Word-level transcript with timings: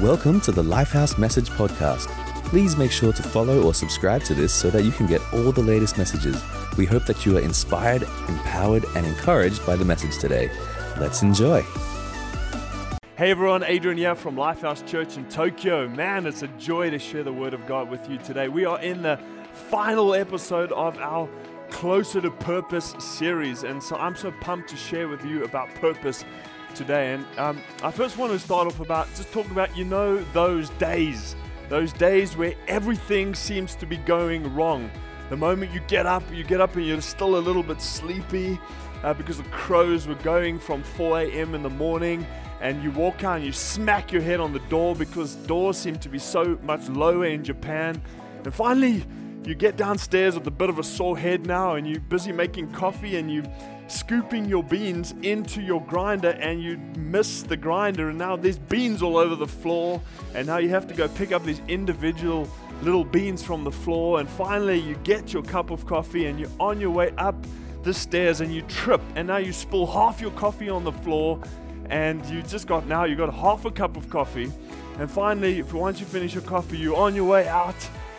Welcome 0.00 0.40
to 0.40 0.50
the 0.50 0.60
Lifehouse 0.60 1.18
Message 1.18 1.50
Podcast. 1.50 2.08
Please 2.46 2.76
make 2.76 2.90
sure 2.90 3.12
to 3.12 3.22
follow 3.22 3.62
or 3.62 3.72
subscribe 3.72 4.24
to 4.24 4.34
this 4.34 4.52
so 4.52 4.68
that 4.70 4.82
you 4.82 4.90
can 4.90 5.06
get 5.06 5.20
all 5.32 5.52
the 5.52 5.62
latest 5.62 5.98
messages. 5.98 6.42
We 6.76 6.84
hope 6.84 7.06
that 7.06 7.24
you 7.24 7.36
are 7.36 7.40
inspired, 7.40 8.02
empowered, 8.02 8.84
and 8.96 9.06
encouraged 9.06 9.64
by 9.64 9.76
the 9.76 9.84
message 9.84 10.18
today. 10.18 10.50
Let's 10.98 11.22
enjoy. 11.22 11.62
Hey 13.16 13.30
everyone, 13.30 13.62
Adrian 13.62 13.96
here 13.96 14.16
from 14.16 14.34
Lifehouse 14.34 14.84
Church 14.84 15.16
in 15.16 15.28
Tokyo. 15.28 15.88
Man, 15.88 16.26
it's 16.26 16.42
a 16.42 16.48
joy 16.48 16.90
to 16.90 16.98
share 16.98 17.22
the 17.22 17.32
Word 17.32 17.54
of 17.54 17.64
God 17.64 17.88
with 17.88 18.10
you 18.10 18.18
today. 18.18 18.48
We 18.48 18.64
are 18.64 18.80
in 18.80 19.02
the 19.02 19.20
final 19.52 20.12
episode 20.12 20.72
of 20.72 20.98
our 20.98 21.28
Closer 21.70 22.20
to 22.20 22.32
Purpose 22.32 22.96
series, 22.98 23.62
and 23.62 23.80
so 23.80 23.94
I'm 23.94 24.16
so 24.16 24.32
pumped 24.40 24.70
to 24.70 24.76
share 24.76 25.06
with 25.06 25.24
you 25.24 25.44
about 25.44 25.72
purpose 25.76 26.24
today. 26.74 27.14
And 27.14 27.26
um, 27.38 27.60
I 27.82 27.90
first 27.90 28.18
want 28.18 28.32
to 28.32 28.38
start 28.38 28.66
off 28.66 28.80
about 28.80 29.08
just 29.14 29.32
talk 29.32 29.50
about, 29.50 29.76
you 29.76 29.84
know, 29.84 30.22
those 30.32 30.70
days, 30.70 31.36
those 31.68 31.92
days 31.92 32.36
where 32.36 32.54
everything 32.68 33.34
seems 33.34 33.74
to 33.76 33.86
be 33.86 33.96
going 33.98 34.54
wrong. 34.54 34.90
The 35.30 35.36
moment 35.36 35.72
you 35.72 35.80
get 35.88 36.06
up, 36.06 36.22
you 36.32 36.44
get 36.44 36.60
up 36.60 36.76
and 36.76 36.86
you're 36.86 37.00
still 37.00 37.36
a 37.36 37.40
little 37.40 37.62
bit 37.62 37.80
sleepy 37.80 38.58
uh, 39.02 39.14
because 39.14 39.38
the 39.38 39.44
crows 39.44 40.06
were 40.06 40.14
going 40.16 40.58
from 40.58 40.82
4 40.82 41.20
a.m. 41.20 41.54
in 41.54 41.62
the 41.62 41.70
morning, 41.70 42.26
and 42.60 42.82
you 42.82 42.90
walk 42.90 43.24
out 43.24 43.36
and 43.36 43.44
you 43.44 43.52
smack 43.52 44.12
your 44.12 44.22
head 44.22 44.40
on 44.40 44.52
the 44.52 44.60
door 44.70 44.94
because 44.94 45.34
doors 45.34 45.76
seem 45.76 45.98
to 45.98 46.08
be 46.08 46.18
so 46.18 46.58
much 46.62 46.88
lower 46.88 47.26
in 47.26 47.44
Japan. 47.44 48.00
And 48.44 48.54
finally, 48.54 49.04
you 49.46 49.54
get 49.54 49.76
downstairs 49.76 50.34
with 50.34 50.46
a 50.46 50.50
bit 50.50 50.70
of 50.70 50.78
a 50.78 50.82
sore 50.82 51.18
head 51.18 51.46
now, 51.46 51.74
and 51.74 51.86
you're 51.86 52.00
busy 52.00 52.32
making 52.32 52.72
coffee 52.72 53.16
and 53.16 53.32
you're 53.32 53.44
scooping 53.88 54.46
your 54.46 54.62
beans 54.62 55.14
into 55.22 55.60
your 55.60 55.82
grinder 55.82 56.30
and 56.40 56.62
you 56.62 56.78
miss 56.96 57.42
the 57.42 57.56
grinder 57.56 58.08
and 58.08 58.18
now 58.18 58.34
there's 58.34 58.58
beans 58.58 59.02
all 59.02 59.18
over 59.18 59.34
the 59.34 59.46
floor 59.46 60.00
and 60.34 60.46
now 60.46 60.56
you 60.56 60.70
have 60.70 60.86
to 60.86 60.94
go 60.94 61.06
pick 61.08 61.32
up 61.32 61.44
these 61.44 61.60
individual 61.68 62.48
little 62.82 63.04
beans 63.04 63.42
from 63.42 63.62
the 63.62 63.70
floor 63.70 64.20
and 64.20 64.28
finally 64.28 64.78
you 64.78 64.94
get 65.04 65.32
your 65.32 65.42
cup 65.42 65.70
of 65.70 65.84
coffee 65.86 66.26
and 66.26 66.40
you're 66.40 66.50
on 66.58 66.80
your 66.80 66.90
way 66.90 67.12
up 67.18 67.36
the 67.82 67.92
stairs 67.92 68.40
and 68.40 68.54
you 68.54 68.62
trip 68.62 69.02
and 69.16 69.28
now 69.28 69.36
you 69.36 69.52
spill 69.52 69.86
half 69.86 70.20
your 70.20 70.30
coffee 70.32 70.70
on 70.70 70.82
the 70.82 70.92
floor 70.92 71.38
and 71.90 72.24
you 72.26 72.42
just 72.42 72.66
got 72.66 72.86
now 72.86 73.04
you 73.04 73.14
got 73.14 73.32
half 73.32 73.66
a 73.66 73.70
cup 73.70 73.96
of 73.96 74.08
coffee. 74.08 74.50
And 74.98 75.10
finally 75.10 75.62
once 75.62 76.00
you 76.00 76.06
finish 76.06 76.32
your 76.32 76.42
coffee 76.44 76.78
you're 76.78 76.96
on 76.96 77.14
your 77.14 77.26
way 77.26 77.46
out 77.48 77.76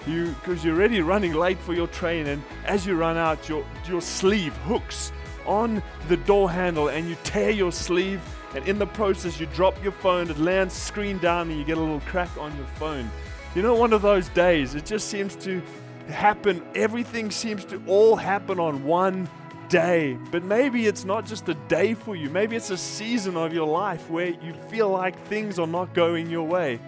you 0.07 0.35
because 0.39 0.63
you're 0.63 0.75
already 0.75 1.01
running 1.01 1.33
late 1.33 1.59
for 1.59 1.73
your 1.73 1.87
train 1.87 2.27
and 2.27 2.41
as 2.65 2.85
you 2.85 2.95
run 2.95 3.17
out 3.17 3.49
your 3.49 3.65
your 3.87 4.01
sleeve 4.01 4.55
hooks 4.57 5.11
on 5.45 5.81
the 6.07 6.17
door 6.17 6.49
handle 6.49 6.89
and 6.89 7.07
you 7.07 7.15
tear 7.23 7.49
your 7.49 7.71
sleeve, 7.71 8.21
and 8.55 8.67
in 8.67 8.79
the 8.79 8.87
process, 8.87 9.39
you 9.39 9.45
drop 9.47 9.81
your 9.83 9.91
phone, 9.91 10.29
it 10.29 10.37
lands 10.37 10.73
screen 10.73 11.17
down, 11.17 11.49
and 11.49 11.59
you 11.59 11.65
get 11.65 11.77
a 11.77 11.81
little 11.81 11.99
crack 12.01 12.29
on 12.37 12.55
your 12.55 12.65
phone. 12.77 13.09
You 13.53 13.61
know, 13.61 13.75
one 13.75 13.93
of 13.93 14.01
those 14.01 14.29
days, 14.29 14.75
it 14.75 14.85
just 14.85 15.09
seems 15.09 15.35
to 15.37 15.61
happen, 16.07 16.65
everything 16.73 17.31
seems 17.31 17.65
to 17.65 17.81
all 17.85 18.15
happen 18.15 18.59
on 18.59 18.83
one 18.83 19.29
day. 19.67 20.17
But 20.31 20.43
maybe 20.43 20.87
it's 20.87 21.03
not 21.03 21.25
just 21.25 21.49
a 21.49 21.53
day 21.53 21.93
for 21.95 22.15
you, 22.15 22.29
maybe 22.29 22.55
it's 22.55 22.69
a 22.69 22.77
season 22.77 23.35
of 23.35 23.53
your 23.53 23.67
life 23.67 24.09
where 24.09 24.29
you 24.29 24.53
feel 24.69 24.89
like 24.89 25.19
things 25.27 25.59
are 25.59 25.67
not 25.67 25.93
going 25.93 26.29
your 26.29 26.47
way. 26.47 26.79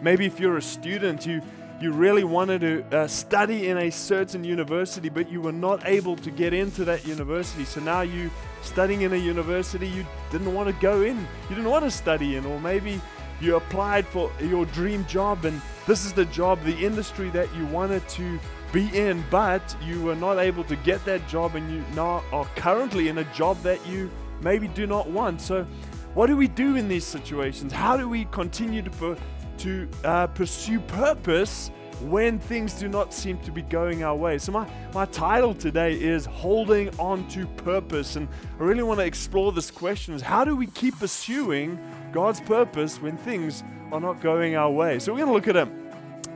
Maybe 0.00 0.26
if 0.26 0.40
you're 0.40 0.56
a 0.56 0.62
student, 0.62 1.24
you 1.24 1.40
you 1.82 1.90
really 1.90 2.22
wanted 2.22 2.60
to 2.60 2.84
uh, 2.96 3.06
study 3.08 3.68
in 3.68 3.76
a 3.78 3.90
certain 3.90 4.44
university, 4.44 5.08
but 5.08 5.28
you 5.28 5.40
were 5.40 5.52
not 5.52 5.84
able 5.84 6.14
to 6.14 6.30
get 6.30 6.54
into 6.54 6.84
that 6.84 7.04
university. 7.06 7.64
So 7.64 7.80
now 7.80 8.02
you 8.02 8.30
studying 8.62 9.02
in 9.02 9.12
a 9.12 9.16
university 9.16 9.88
you 9.88 10.06
didn't 10.30 10.54
want 10.54 10.68
to 10.68 10.80
go 10.80 11.02
in, 11.02 11.18
you 11.48 11.56
didn't 11.56 11.70
want 11.70 11.84
to 11.84 11.90
study 11.90 12.36
in, 12.36 12.46
or 12.46 12.60
maybe 12.60 13.00
you 13.40 13.56
applied 13.56 14.06
for 14.06 14.30
your 14.40 14.64
dream 14.66 15.04
job 15.06 15.44
and 15.44 15.60
this 15.86 16.04
is 16.04 16.12
the 16.12 16.26
job, 16.26 16.62
the 16.62 16.78
industry 16.78 17.30
that 17.30 17.52
you 17.56 17.66
wanted 17.66 18.06
to 18.10 18.38
be 18.72 18.86
in, 18.96 19.24
but 19.28 19.76
you 19.84 20.00
were 20.02 20.14
not 20.14 20.38
able 20.38 20.62
to 20.64 20.76
get 20.76 21.04
that 21.04 21.26
job 21.26 21.56
and 21.56 21.68
you 21.68 21.84
now 21.96 22.22
are 22.32 22.46
currently 22.54 23.08
in 23.08 23.18
a 23.18 23.24
job 23.34 23.60
that 23.62 23.84
you 23.88 24.08
maybe 24.40 24.68
do 24.68 24.86
not 24.86 25.10
want. 25.10 25.40
So, 25.40 25.66
what 26.14 26.26
do 26.28 26.36
we 26.36 26.46
do 26.46 26.76
in 26.76 26.88
these 26.88 27.06
situations? 27.06 27.72
How 27.72 27.96
do 27.96 28.08
we 28.08 28.26
continue 28.26 28.82
to 28.82 28.90
to 29.62 29.88
uh, 30.02 30.26
pursue 30.26 30.80
purpose 30.80 31.70
when 32.00 32.40
things 32.40 32.74
do 32.74 32.88
not 32.88 33.14
seem 33.14 33.38
to 33.38 33.52
be 33.52 33.62
going 33.62 34.02
our 34.02 34.16
way. 34.16 34.36
So, 34.38 34.50
my, 34.50 34.68
my 34.92 35.04
title 35.06 35.54
today 35.54 35.92
is 35.94 36.26
Holding 36.26 36.90
On 36.98 37.26
to 37.28 37.46
Purpose. 37.46 38.16
And 38.16 38.28
I 38.58 38.64
really 38.64 38.82
want 38.82 38.98
to 38.98 39.06
explore 39.06 39.52
this 39.52 39.70
question 39.70 40.14
is 40.14 40.22
how 40.22 40.44
do 40.44 40.56
we 40.56 40.66
keep 40.66 40.98
pursuing 40.98 41.78
God's 42.10 42.40
purpose 42.40 43.00
when 43.00 43.16
things 43.16 43.62
are 43.92 44.00
not 44.00 44.20
going 44.20 44.56
our 44.56 44.70
way? 44.70 44.98
So, 44.98 45.12
we're 45.12 45.24
going 45.24 45.28
to 45.28 45.34
look 45.34 45.48
at 45.48 45.56
a, 45.56 45.70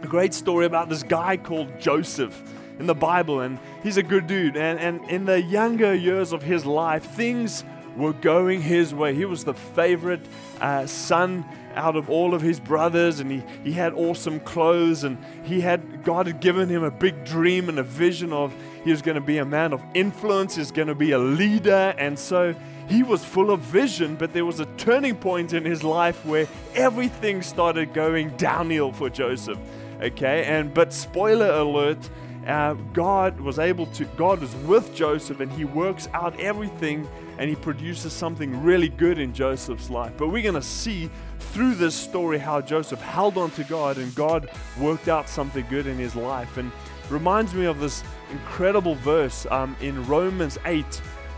a 0.03 0.07
great 0.07 0.33
story 0.33 0.67
about 0.67 0.89
this 0.89 1.03
guy 1.03 1.37
called 1.37 1.81
Joseph 1.81 2.41
in 2.79 2.87
the 2.87 2.95
Bible. 2.95 3.41
And 3.41 3.59
he's 3.83 3.97
a 3.97 4.05
good 4.05 4.29
dude. 4.29 4.57
And, 4.57 4.79
and 4.79 5.11
in 5.11 5.25
the 5.25 5.43
younger 5.43 5.95
years 5.95 6.33
of 6.33 6.43
his 6.43 6.65
life, 6.65 7.05
things 7.05 7.65
were 7.97 8.13
going 8.13 8.61
his 8.61 8.95
way. 8.95 9.15
He 9.15 9.25
was 9.25 9.45
the 9.45 9.55
favorite 9.55 10.25
uh, 10.61 10.87
son 10.87 11.45
out 11.75 11.97
of 11.97 12.09
all 12.09 12.35
of 12.35 12.41
his 12.41 12.59
brothers 12.59 13.21
and 13.21 13.31
he, 13.31 13.43
he 13.63 13.73
had 13.73 13.93
awesome 13.93 14.41
clothes 14.41 15.05
and 15.05 15.23
he 15.45 15.61
had 15.61 16.03
God 16.05 16.27
had 16.27 16.41
given 16.41 16.69
him 16.69 16.83
a 16.83 16.91
big 16.91 17.25
dream 17.25 17.69
and 17.69 17.79
a 17.79 17.83
vision 17.83 18.33
of 18.33 18.55
he 18.83 18.91
was 18.91 19.03
going 19.03 19.17
to 19.17 19.21
be 19.21 19.39
a 19.39 19.45
man 19.45 19.73
of 19.75 19.83
influence, 19.93 20.57
he's 20.57 20.71
going 20.71 20.89
to 20.89 20.95
be 20.95 21.13
a 21.13 21.19
leader 21.19 21.95
and 21.99 22.19
so 22.19 22.55
he 22.89 23.03
was 23.03 23.25
full 23.25 23.51
of 23.51 23.61
vision, 23.61 24.17
but 24.17 24.33
there 24.33 24.45
was 24.45 24.61
a 24.61 24.67
turning 24.77 25.17
point 25.17 25.53
in 25.53 25.65
his 25.65 25.83
life 25.83 26.25
where 26.25 26.47
everything 26.75 27.43
started 27.43 27.93
going 27.93 28.31
downhill 28.37 28.93
for 28.93 29.11
Joseph. 29.11 29.59
Okay, 30.01 30.45
and 30.45 30.73
but 30.73 30.93
spoiler 30.93 31.51
alert, 31.51 32.09
uh, 32.47 32.75
God 32.93 33.41
was 33.41 33.59
able 33.59 33.87
to, 33.87 34.05
God 34.17 34.41
was 34.41 34.55
with 34.57 34.95
Joseph 34.95 35.41
and 35.41 35.51
he 35.53 35.65
works 35.65 36.09
out 36.15 36.39
everything 36.39 37.09
and 37.39 37.51
he 37.51 37.57
produces 37.57 38.13
something 38.13 38.63
really 38.63 38.89
good 38.89 39.19
in 39.19 39.33
Joseph's 39.33 39.91
life. 39.91 40.13
But 40.17 40.29
we're 40.29 40.43
going 40.43 40.55
to 40.55 40.63
see 40.63 41.11
through 41.39 41.75
this 41.75 41.95
story 41.95 42.39
how 42.39 42.61
Joseph 42.61 43.01
held 43.01 43.37
on 43.37 43.51
to 43.53 43.65
God 43.65 43.99
and 43.99 44.15
God 44.15 44.49
worked 44.81 45.09
out 45.09 45.29
something 45.29 45.67
good 45.69 45.87
in 45.87 45.99
his 45.99 46.15
life. 46.15 46.57
And 46.57 46.71
reminds 47.11 47.55
me 47.55 47.67
of 47.67 47.81
this 47.81 48.03
incredible 48.31 48.95
verse 48.97 49.47
um, 49.51 49.77
in 49.81 50.05
Romans 50.07 50.59
8, 50.65 50.85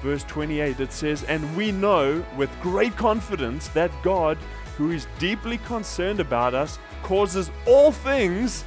verse 0.03 0.25
28. 0.25 0.81
It 0.81 0.93
says, 0.93 1.25
And 1.25 1.57
we 1.57 1.73
know 1.73 2.25
with 2.37 2.51
great 2.61 2.97
confidence 2.97 3.69
that 3.69 3.91
God, 4.03 4.39
who 4.77 4.91
is 4.91 5.07
deeply 5.19 5.59
concerned 5.59 6.21
about 6.21 6.55
us, 6.55 6.79
causes 7.03 7.51
all 7.67 7.93
things 7.93 8.65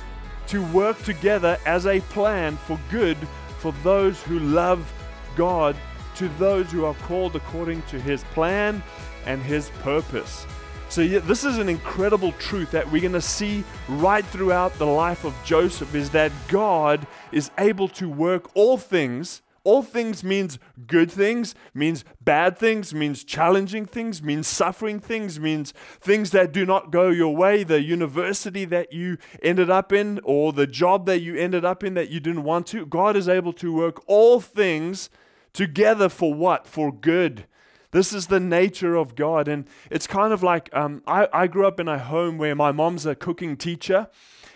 to 0.52 0.62
work 0.74 1.02
together 1.04 1.58
as 1.66 1.86
a 1.86 2.02
plan 2.02 2.58
for 2.58 2.78
good 2.90 3.18
for 3.60 3.72
those 3.84 4.22
who 4.24 4.38
love 4.40 4.92
God, 5.38 5.78
to 6.16 6.28
those 6.38 6.70
who 6.70 6.84
are 6.84 6.94
called 6.94 7.38
according 7.38 7.82
to 7.84 7.98
his 7.98 8.26
plan 8.34 8.84
and 9.26 9.42
his 9.42 9.70
purpose. 9.82 10.46
So, 10.90 11.00
yeah, 11.00 11.20
this 11.20 11.46
is 11.46 11.58
an 11.58 11.70
incredible 11.70 12.34
truth 12.34 12.70
that 12.72 12.92
we're 12.92 13.00
going 13.00 13.14
to 13.14 13.22
see 13.22 13.64
right 13.88 14.26
throughout 14.26 14.78
the 14.78 14.86
life 14.86 15.24
of 15.24 15.34
Joseph 15.46 15.96
is 15.96 16.10
that 16.10 16.34
God 16.50 17.08
is 17.32 17.50
able 17.58 17.88
to 17.88 18.10
work 18.10 18.54
all 18.54 18.78
things 18.78 19.42
all 19.64 19.84
things 19.84 20.24
means 20.24 20.58
good 20.88 21.12
things, 21.12 21.54
means 21.74 22.04
bad 22.20 22.58
things, 22.58 22.94
means 22.94 23.24
challenging 23.24 23.86
things, 23.86 24.22
means 24.24 24.48
suffering 24.48 25.00
things, 25.00 25.40
means 25.40 25.74
things 26.00 26.32
that 26.32 26.52
do 26.52 26.66
not 26.66 26.92
go 26.92 27.10
your 27.10 27.36
way, 27.36 27.64
the 27.64 27.82
university 27.82 28.66
that 28.66 28.92
you 28.92 29.18
ended 29.44 29.70
up 29.70 29.94
in, 29.94 30.20
or 30.24 30.52
the 30.52 30.68
job 30.68 31.06
that 31.06 31.20
you 31.20 31.36
ended 31.36 31.64
up 31.64 31.84
in 31.84 31.94
that 31.94 32.10
you 32.10 32.20
didn't 32.20 32.44
want 32.44 32.68
to. 32.68 32.86
God 32.86 33.16
is 33.16 33.30
able 33.30 33.54
to 33.54 33.74
work 33.74 34.02
all 34.08 34.40
things 34.40 35.10
together 35.54 36.10
for 36.10 36.34
what? 36.34 36.66
For 36.66 36.92
good. 36.92 37.46
This 37.92 38.14
is 38.14 38.28
the 38.28 38.40
nature 38.40 38.96
of 38.96 39.16
God. 39.16 39.48
And 39.48 39.66
it's 39.90 40.08
kind 40.08 40.34
of 40.34 40.42
like 40.42 40.70
um, 40.74 41.04
I, 41.06 41.28
I 41.34 41.48
grew 41.48 41.68
up 41.68 41.80
in 41.80 41.88
a 41.88 42.00
home 42.00 42.38
where 42.38 42.56
my 42.56 42.72
mom's 42.72 43.06
a 43.06 43.16
cooking 43.16 43.58
teacher. 43.58 44.08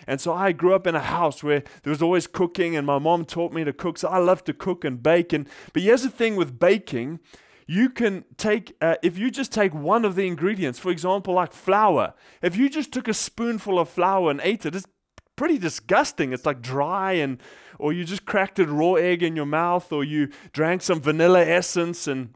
And 0.06 0.20
so 0.20 0.32
I 0.32 0.52
grew 0.52 0.74
up 0.74 0.86
in 0.86 0.94
a 0.94 1.00
house 1.00 1.42
where 1.42 1.62
there 1.82 1.90
was 1.90 2.02
always 2.02 2.26
cooking, 2.26 2.76
and 2.76 2.86
my 2.86 2.98
mom 2.98 3.24
taught 3.24 3.52
me 3.52 3.64
to 3.64 3.72
cook. 3.72 3.98
So 3.98 4.08
I 4.08 4.18
love 4.18 4.44
to 4.44 4.52
cook 4.52 4.84
and 4.84 5.02
bake. 5.02 5.32
And 5.32 5.48
but 5.72 5.82
here's 5.82 6.02
the 6.02 6.10
thing 6.10 6.36
with 6.36 6.58
baking. 6.58 7.20
You 7.68 7.90
can 7.90 8.24
take, 8.36 8.76
uh, 8.80 8.94
if 9.02 9.18
you 9.18 9.28
just 9.28 9.50
take 9.52 9.74
one 9.74 10.04
of 10.04 10.14
the 10.14 10.28
ingredients, 10.28 10.78
for 10.78 10.92
example, 10.92 11.34
like 11.34 11.52
flour, 11.52 12.14
if 12.40 12.56
you 12.56 12.68
just 12.68 12.92
took 12.92 13.08
a 13.08 13.14
spoonful 13.14 13.80
of 13.80 13.88
flour 13.88 14.30
and 14.30 14.40
ate 14.44 14.64
it, 14.64 14.76
it's 14.76 14.86
pretty 15.34 15.58
disgusting. 15.58 16.32
It's 16.32 16.46
like 16.46 16.62
dry 16.62 17.14
and, 17.14 17.42
or 17.78 17.92
you 17.92 18.04
just 18.04 18.24
cracked 18.24 18.60
a 18.60 18.66
raw 18.66 18.94
egg 18.94 19.22
in 19.24 19.34
your 19.34 19.46
mouth, 19.46 19.92
or 19.92 20.04
you 20.04 20.28
drank 20.52 20.82
some 20.82 21.00
vanilla 21.00 21.44
essence 21.44 22.06
and 22.06 22.34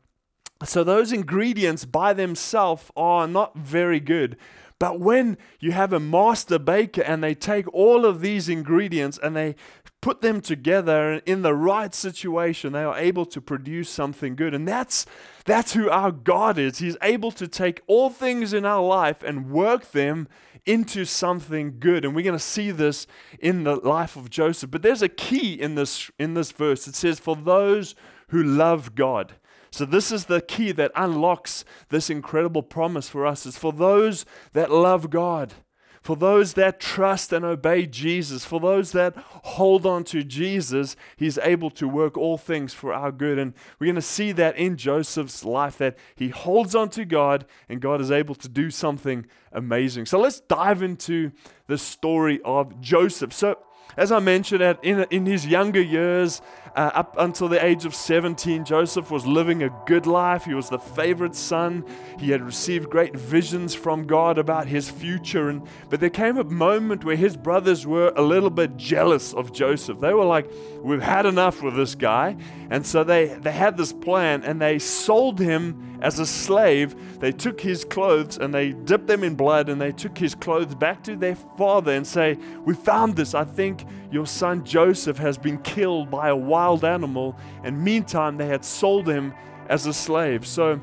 So 0.63 0.85
those 0.85 1.11
ingredients 1.11 1.87
by 1.87 2.13
themselves 2.13 2.91
are 2.95 3.27
not 3.27 3.57
very 3.57 4.01
good. 4.01 4.37
But 4.81 4.99
when 4.99 5.37
you 5.61 5.73
have 5.73 5.93
a 5.93 6.01
master 6.01 6.59
baker 6.59 7.03
and 7.03 7.23
they 7.23 7.35
take 7.35 7.73
all 7.73 8.07
of 8.07 8.23
these 8.23 8.49
ingredients 8.49 9.19
and 9.23 9.37
they 9.37 9.55
put 10.01 10.23
them 10.23 10.41
together 10.41 11.21
in 11.27 11.43
the 11.43 11.55
right 11.55 11.95
situation, 11.95 12.73
they 12.73 12.83
are 12.83 12.97
able 12.97 13.27
to 13.27 13.43
produce 13.43 13.91
something 13.91 14.35
good. 14.35 14.55
And 14.55 14.67
that's 14.67 15.05
that's 15.45 15.75
who 15.75 15.91
our 15.91 16.11
God 16.11 16.59
is. 16.59 16.79
He's 16.79 16.97
able 17.03 17.31
to 17.33 17.47
take 17.47 17.83
all 17.87 18.09
things 18.09 18.55
in 18.55 18.65
our 18.65 18.83
life 18.83 19.23
and 19.23 19.51
work 19.51 19.91
them 19.93 20.29
into 20.65 21.05
something 21.05 21.77
good. 21.79 22.07
And 22.07 22.17
we're 22.17 22.25
going 22.25 22.33
to 22.33 22.39
see 22.39 22.71
this 22.71 23.07
in 23.39 23.65
the 23.65 23.77
life 23.77 24.17
of 24.17 24.31
Joseph. 24.31 24.71
But 24.71 24.81
there's 24.81 25.03
a 25.03 25.11
key 25.11 25.61
in 25.61 25.75
this 25.75 26.11
in 26.19 26.33
this 26.33 26.53
verse. 26.53 26.89
It 26.89 26.95
says 26.95 27.21
for 27.21 27.37
those 27.37 27.95
who 28.29 28.43
love 28.43 28.95
God. 28.95 29.35
So, 29.73 29.85
this 29.85 30.11
is 30.11 30.25
the 30.25 30.41
key 30.41 30.73
that 30.73 30.91
unlocks 30.97 31.65
this 31.91 32.11
incredible 32.11 32.63
promise 32.63 33.09
for 33.09 33.27
us. 33.27 33.47
It's 33.47 33.59
for 33.59 33.73
those 33.73 34.25
that 34.53 34.71
love 34.71 35.11
God, 35.11 35.55
for 36.03 36.17
those 36.17 36.55
that 36.55 36.81
trust 36.81 37.33
and 37.33 37.45
obey 37.45 37.87
Jesus, 37.87 38.45
for 38.45 38.59
those 38.59 38.91
that 38.93 39.15
hold 39.17 39.87
on 39.87 40.03
to 40.05 40.25
Jesus, 40.25 40.97
He's 41.17 41.39
able 41.39 41.71
to 41.71 41.87
work 41.87 42.17
all 42.17 42.37
things 42.37 42.75
for 42.75 42.93
our 42.93 43.13
good. 43.13 43.39
And 43.39 43.55
we're 43.79 43.87
going 43.87 43.95
to 43.95 44.03
see 44.03 44.33
that 44.33 44.57
in 44.57 44.77
Joseph's 44.77 45.45
life, 45.45 45.79
that 45.79 45.97
he 46.17 46.31
holds 46.31 46.75
on 46.75 46.89
to 46.91 47.05
God 47.05 47.47
and 47.69 47.81
God 47.81 48.01
is 48.01 48.11
able 48.11 48.35
to 48.37 48.49
do 48.49 48.71
something 48.71 49.27
amazing. 49.53 50.07
So, 50.07 50.19
let's 50.19 50.41
dive 50.41 50.83
into 50.83 51.31
the 51.69 51.79
story 51.79 52.41
of 52.45 52.81
Joseph. 52.81 53.33
So, 53.33 53.59
as 53.97 54.13
I 54.13 54.19
mentioned, 54.19 54.63
in, 54.83 55.07
in 55.11 55.27
his 55.27 55.47
younger 55.47 55.83
years, 55.83 56.41
uh, 56.77 56.91
up 56.95 57.17
until 57.19 57.49
the 57.49 57.65
age 57.65 57.85
of 57.85 57.95
17, 57.95 58.65
Joseph 58.65 59.11
was 59.11 59.27
living 59.27 59.63
a 59.63 59.71
good 59.87 60.07
life. 60.07 60.45
He 60.45 60.55
was 60.55 60.69
the 60.69 60.79
favorite 60.79 61.35
son. 61.35 61.85
He 62.19 62.31
had 62.31 62.43
received 62.43 62.91
great 62.91 63.17
visions 63.17 63.75
from 63.75 64.07
God 64.07 64.39
about 64.39 64.67
his 64.67 64.91
future. 64.91 65.49
And, 65.49 65.67
but 65.89 66.01
there 66.01 66.11
came 66.11 66.39
a 66.39 66.45
moment 66.45 67.05
where 67.05 67.17
his 67.17 67.37
brothers 67.37 67.87
were 67.87 68.13
a 68.17 68.23
little 68.23 68.51
bit 68.51 68.77
jealous 68.77 69.35
of 69.35 69.53
Joseph. 69.53 70.01
They 70.01 70.15
were 70.15 70.25
like, 70.25 70.51
We've 70.83 71.03
had 71.03 71.27
enough 71.27 71.63
with 71.63 71.77
this 71.77 71.95
guy. 71.95 72.37
And 72.71 72.87
so 72.87 73.05
they, 73.05 73.27
they 73.27 73.53
had 73.53 73.77
this 73.77 73.93
plan 73.93 74.43
and 74.45 74.61
they 74.61 74.79
sold 74.79 75.39
him 75.39 75.99
as 76.01 76.19
a 76.19 76.27
slave. 76.27 76.95
They 77.21 77.33
took 77.33 77.61
his 77.61 77.85
clothes 77.85 78.39
and 78.39 78.55
they 78.55 78.73
dipped 78.73 79.07
them 79.07 79.25
in 79.25 79.35
blood 79.35 79.69
and 79.69 79.81
they 79.81 79.93
took 79.93 80.17
his 80.17 80.35
clothes 80.35 80.75
back 80.75 81.03
to 81.05 81.17
their 81.17 81.35
father 81.35 81.93
and 81.93 82.07
say, 82.07 82.39
We 82.65 82.75
found 82.75 83.17
this. 83.17 83.35
I 83.35 83.45
think 83.45 83.85
your 84.11 84.27
son 84.27 84.65
Joseph 84.65 85.19
has 85.19 85.39
been 85.39 85.59
killed 85.59 86.11
by 86.11 86.29
a 86.29 86.37
wild 86.61 86.85
animal. 86.85 87.37
And 87.65 87.83
meantime, 87.83 88.37
they 88.37 88.47
had 88.47 88.65
sold 88.65 89.09
him 89.09 89.33
as 89.69 89.87
a 89.87 89.95
slave. 89.95 90.47
So, 90.47 90.77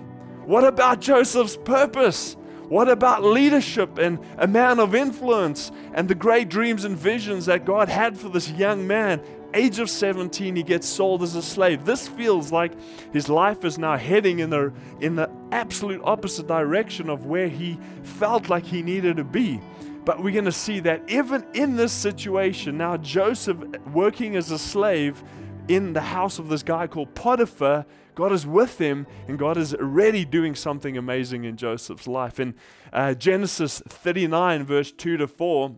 what 0.45 0.63
about 0.63 1.01
Joseph's 1.01 1.57
purpose? 1.57 2.35
What 2.67 2.89
about 2.89 3.23
leadership 3.23 3.97
and 3.97 4.19
a 4.37 4.47
man 4.47 4.79
of 4.79 4.95
influence 4.95 5.71
and 5.93 6.07
the 6.07 6.15
great 6.15 6.49
dreams 6.49 6.83
and 6.83 6.97
visions 6.97 7.45
that 7.45 7.63
God 7.63 7.87
had 7.89 8.17
for 8.17 8.29
this 8.29 8.49
young 8.49 8.87
man? 8.87 9.21
age 9.53 9.79
of 9.79 9.89
17, 9.89 10.57
he 10.57 10.61
gets 10.61 10.85
sold 10.85 11.23
as 11.23 11.33
a 11.33 11.41
slave. 11.41 11.85
This 11.85 12.07
feels 12.07 12.51
like 12.51 12.73
his 13.13 13.29
life 13.29 13.63
is 13.63 13.77
now 13.77 13.95
heading 13.97 14.39
in 14.39 14.49
the, 14.49 14.73
in 14.99 15.15
the 15.15 15.29
absolute 15.51 16.01
opposite 16.03 16.47
direction 16.47 17.09
of 17.09 17.25
where 17.25 17.47
he 17.47 17.79
felt 18.03 18.49
like 18.49 18.65
he 18.65 18.83
needed 18.83 19.17
to 19.17 19.23
be. 19.23 19.61
But 20.07 20.23
we're 20.23 20.31
going 20.31 20.45
to 20.45 20.53
see 20.53 20.79
that 20.81 21.01
even 21.09 21.45
in 21.53 21.75
this 21.75 21.91
situation, 21.91 22.77
now 22.77 22.95
Joseph 22.95 23.57
working 23.93 24.37
as 24.37 24.51
a 24.51 24.57
slave 24.57 25.21
in 25.67 25.93
the 25.93 26.01
house 26.01 26.39
of 26.39 26.49
this 26.49 26.63
guy 26.63 26.87
called 26.87 27.13
Potiphar, 27.15 27.85
God 28.15 28.31
is 28.31 28.47
with 28.47 28.79
him 28.79 29.05
and 29.27 29.37
God 29.37 29.57
is 29.57 29.73
already 29.73 30.25
doing 30.25 30.55
something 30.55 30.97
amazing 30.97 31.43
in 31.43 31.57
Joseph's 31.57 32.07
life. 32.07 32.39
In 32.39 32.55
uh, 32.91 33.13
Genesis 33.13 33.81
39, 33.87 34.63
verse 34.63 34.91
2 34.91 35.17
to 35.17 35.27
4, 35.27 35.75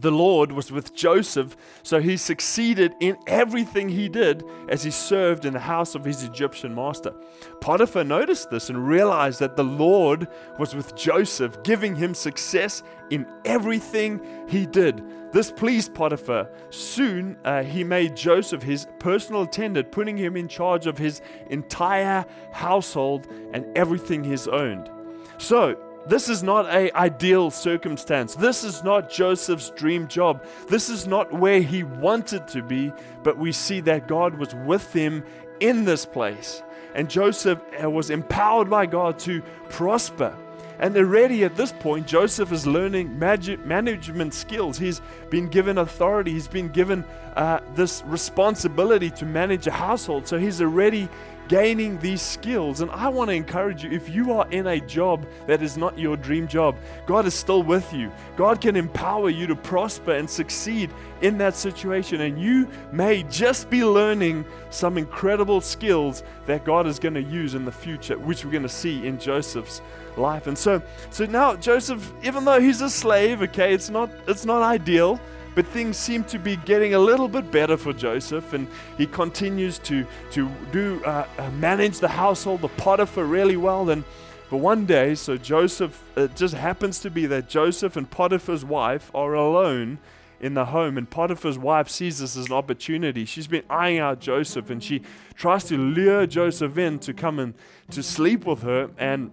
the 0.00 0.10
Lord 0.10 0.52
was 0.52 0.70
with 0.70 0.94
Joseph, 0.94 1.56
so 1.82 2.00
he 2.00 2.16
succeeded 2.16 2.94
in 3.00 3.16
everything 3.26 3.88
he 3.88 4.08
did 4.08 4.44
as 4.68 4.82
he 4.82 4.90
served 4.90 5.44
in 5.44 5.52
the 5.52 5.60
house 5.60 5.94
of 5.94 6.04
his 6.04 6.22
Egyptian 6.24 6.74
master. 6.74 7.12
Potiphar 7.60 8.04
noticed 8.04 8.50
this 8.50 8.68
and 8.70 8.86
realized 8.86 9.40
that 9.40 9.56
the 9.56 9.64
Lord 9.64 10.28
was 10.58 10.74
with 10.74 10.94
Joseph, 10.94 11.62
giving 11.62 11.96
him 11.96 12.14
success 12.14 12.82
in 13.10 13.26
everything 13.44 14.20
he 14.48 14.66
did. 14.66 15.02
This 15.32 15.50
pleased 15.50 15.94
Potiphar. 15.94 16.48
Soon 16.70 17.36
uh, 17.44 17.62
he 17.62 17.84
made 17.84 18.16
Joseph 18.16 18.62
his 18.62 18.86
personal 18.98 19.42
attendant, 19.42 19.92
putting 19.92 20.16
him 20.16 20.36
in 20.36 20.48
charge 20.48 20.86
of 20.86 20.96
his 20.96 21.20
entire 21.50 22.24
household 22.52 23.26
and 23.52 23.66
everything 23.76 24.24
he 24.24 24.36
owned. 24.50 24.90
So, 25.38 25.76
this 26.08 26.28
is 26.28 26.42
not 26.42 26.66
a 26.66 26.90
ideal 26.96 27.50
circumstance. 27.50 28.34
This 28.34 28.64
is 28.64 28.82
not 28.82 29.10
Joseph's 29.10 29.70
dream 29.70 30.08
job. 30.08 30.44
This 30.68 30.88
is 30.88 31.06
not 31.06 31.32
where 31.32 31.60
he 31.60 31.82
wanted 31.82 32.48
to 32.48 32.62
be, 32.62 32.92
but 33.22 33.36
we 33.36 33.52
see 33.52 33.80
that 33.80 34.08
God 34.08 34.34
was 34.38 34.54
with 34.54 34.92
him 34.92 35.22
in 35.60 35.84
this 35.84 36.06
place. 36.06 36.62
And 36.94 37.10
Joseph 37.10 37.60
uh, 37.82 37.90
was 37.90 38.10
empowered 38.10 38.70
by 38.70 38.86
God 38.86 39.18
to 39.20 39.42
prosper. 39.68 40.34
And 40.80 40.96
already 40.96 41.44
at 41.44 41.56
this 41.56 41.72
point, 41.72 42.06
Joseph 42.06 42.52
is 42.52 42.66
learning 42.66 43.18
magic, 43.18 43.64
management 43.66 44.32
skills. 44.32 44.78
He's 44.78 45.00
been 45.28 45.48
given 45.48 45.78
authority, 45.78 46.32
he's 46.32 46.48
been 46.48 46.68
given 46.68 47.04
uh, 47.36 47.60
this 47.74 48.02
responsibility 48.06 49.10
to 49.10 49.26
manage 49.26 49.66
a 49.66 49.72
household. 49.72 50.26
So 50.28 50.38
he's 50.38 50.62
already 50.62 51.08
gaining 51.48 51.98
these 51.98 52.22
skills. 52.22 52.80
And 52.80 52.90
I 52.90 53.08
want 53.08 53.30
to 53.30 53.34
encourage 53.34 53.82
you 53.82 53.90
if 53.90 54.08
you 54.08 54.32
are 54.32 54.48
in 54.50 54.66
a 54.68 54.80
job 54.80 55.26
that 55.46 55.62
is 55.62 55.76
not 55.76 55.98
your 55.98 56.16
dream 56.16 56.46
job, 56.46 56.76
God 57.06 57.26
is 57.26 57.34
still 57.34 57.62
with 57.62 57.92
you. 57.92 58.12
God 58.36 58.60
can 58.60 58.76
empower 58.76 59.30
you 59.30 59.46
to 59.46 59.56
prosper 59.56 60.12
and 60.12 60.28
succeed 60.28 60.90
in 61.22 61.38
that 61.38 61.56
situation. 61.56 62.20
And 62.20 62.40
you 62.40 62.68
may 62.92 63.22
just 63.24 63.70
be 63.70 63.82
learning 63.84 64.44
some 64.70 64.98
incredible 64.98 65.60
skills 65.60 66.22
that 66.46 66.64
God 66.64 66.86
is 66.86 66.98
going 66.98 67.14
to 67.14 67.22
use 67.22 67.54
in 67.54 67.64
the 67.64 67.72
future, 67.72 68.18
which 68.18 68.44
we're 68.44 68.52
going 68.52 68.62
to 68.62 68.68
see 68.68 69.06
in 69.06 69.18
Joseph's 69.18 69.80
life. 70.16 70.46
And 70.46 70.56
so, 70.56 70.82
so 71.10 71.24
now 71.24 71.56
Joseph, 71.56 72.12
even 72.22 72.44
though 72.44 72.60
he's 72.60 72.80
a 72.80 72.90
slave, 72.90 73.42
okay, 73.42 73.72
it's 73.72 73.90
not 73.90 74.10
it's 74.26 74.44
not 74.44 74.62
ideal 74.62 75.20
but 75.58 75.66
things 75.66 75.96
seem 75.96 76.22
to 76.22 76.38
be 76.38 76.54
getting 76.54 76.94
a 76.94 76.98
little 77.00 77.26
bit 77.26 77.50
better 77.50 77.76
for 77.76 77.92
Joseph, 77.92 78.52
and 78.52 78.68
he 78.96 79.08
continues 79.08 79.80
to, 79.80 80.06
to 80.30 80.48
do 80.70 81.02
uh, 81.04 81.26
uh, 81.36 81.50
manage 81.50 81.98
the 81.98 82.06
household 82.06 82.62
of 82.62 82.76
Potiphar 82.76 83.24
really 83.24 83.56
well. 83.56 83.90
And 83.90 84.04
but 84.50 84.58
one 84.58 84.86
day, 84.86 85.16
so 85.16 85.36
Joseph, 85.36 86.00
it 86.16 86.36
just 86.36 86.54
happens 86.54 87.00
to 87.00 87.10
be 87.10 87.26
that 87.26 87.48
Joseph 87.48 87.96
and 87.96 88.08
Potiphar's 88.08 88.64
wife 88.64 89.10
are 89.12 89.34
alone 89.34 89.98
in 90.40 90.54
the 90.54 90.66
home, 90.66 90.96
and 90.96 91.10
Potiphar's 91.10 91.58
wife 91.58 91.88
sees 91.88 92.20
this 92.20 92.36
as 92.36 92.46
an 92.46 92.52
opportunity. 92.52 93.24
She's 93.24 93.48
been 93.48 93.64
eyeing 93.68 93.98
out 93.98 94.20
Joseph, 94.20 94.70
and 94.70 94.80
she 94.80 95.02
tries 95.34 95.64
to 95.64 95.76
lure 95.76 96.24
Joseph 96.28 96.78
in 96.78 97.00
to 97.00 97.12
come 97.12 97.40
and 97.40 97.54
to 97.90 98.04
sleep 98.04 98.46
with 98.46 98.62
her. 98.62 98.90
And 98.96 99.32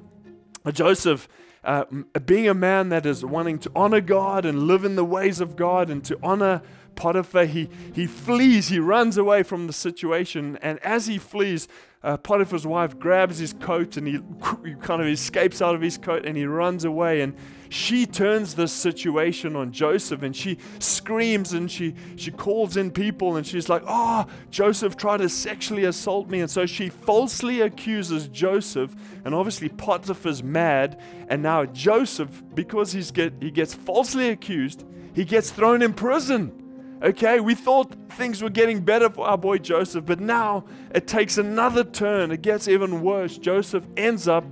Joseph 0.73 1.27
uh, 1.65 1.85
being 2.25 2.47
a 2.47 2.53
man 2.53 2.89
that 2.89 3.05
is 3.05 3.25
wanting 3.25 3.59
to 3.59 3.71
honor 3.75 4.01
God 4.01 4.45
and 4.45 4.63
live 4.63 4.85
in 4.85 4.95
the 4.95 5.03
ways 5.03 5.41
of 5.41 5.55
God 5.55 5.89
and 5.89 6.03
to 6.05 6.17
honor 6.21 6.61
Potiphar, 6.95 7.45
he, 7.45 7.69
he 7.93 8.07
flees, 8.07 8.69
he 8.69 8.79
runs 8.79 9.17
away 9.17 9.43
from 9.43 9.67
the 9.67 9.73
situation. 9.73 10.57
And 10.61 10.79
as 10.79 11.07
he 11.07 11.17
flees, 11.17 11.67
uh, 12.03 12.17
Potiphar's 12.17 12.65
wife 12.65 12.97
grabs 12.97 13.39
his 13.39 13.53
coat 13.53 13.97
and 13.97 14.07
he, 14.07 14.19
he 14.63 14.75
kind 14.75 15.01
of 15.01 15.07
escapes 15.07 15.61
out 15.61 15.75
of 15.75 15.81
his 15.81 15.97
coat 15.97 16.25
and 16.25 16.37
he 16.37 16.45
runs 16.45 16.85
away. 16.85 17.21
And 17.21 17.35
she 17.69 18.05
turns 18.05 18.55
this 18.55 18.71
situation 18.71 19.55
on 19.55 19.71
Joseph 19.71 20.23
and 20.23 20.35
she 20.35 20.57
screams 20.79 21.53
and 21.53 21.69
she, 21.69 21.95
she 22.15 22.31
calls 22.31 22.77
in 22.77 22.91
people 22.91 23.35
and 23.35 23.45
she's 23.45 23.69
like, 23.69 23.83
Oh, 23.87 24.25
Joseph 24.49 24.97
tried 24.97 25.17
to 25.17 25.29
sexually 25.29 25.85
assault 25.85 26.29
me. 26.29 26.41
And 26.41 26.49
so 26.49 26.65
she 26.65 26.89
falsely 26.89 27.61
accuses 27.61 28.27
Joseph. 28.27 28.95
And 29.23 29.33
obviously, 29.33 29.69
Potiphar's 29.69 30.43
mad. 30.43 30.99
And 31.27 31.41
now, 31.41 31.65
Joseph, 31.65 32.43
because 32.53 32.91
he's 32.91 33.11
get, 33.11 33.33
he 33.41 33.51
gets 33.51 33.73
falsely 33.73 34.29
accused, 34.29 34.85
he 35.13 35.25
gets 35.25 35.51
thrown 35.51 35.81
in 35.81 35.93
prison. 35.93 36.61
Okay, 37.03 37.39
we 37.39 37.55
thought 37.55 37.93
things 38.11 38.41
were 38.41 38.49
getting 38.49 38.81
better 38.81 39.09
for 39.09 39.27
our 39.27 39.37
boy 39.37 39.57
Joseph, 39.57 40.05
but 40.05 40.19
now 40.19 40.65
it 40.93 41.07
takes 41.07 41.37
another 41.37 41.83
turn. 41.83 42.31
It 42.31 42.41
gets 42.41 42.67
even 42.67 43.01
worse. 43.01 43.37
Joseph 43.37 43.85
ends 43.97 44.27
up 44.27 44.45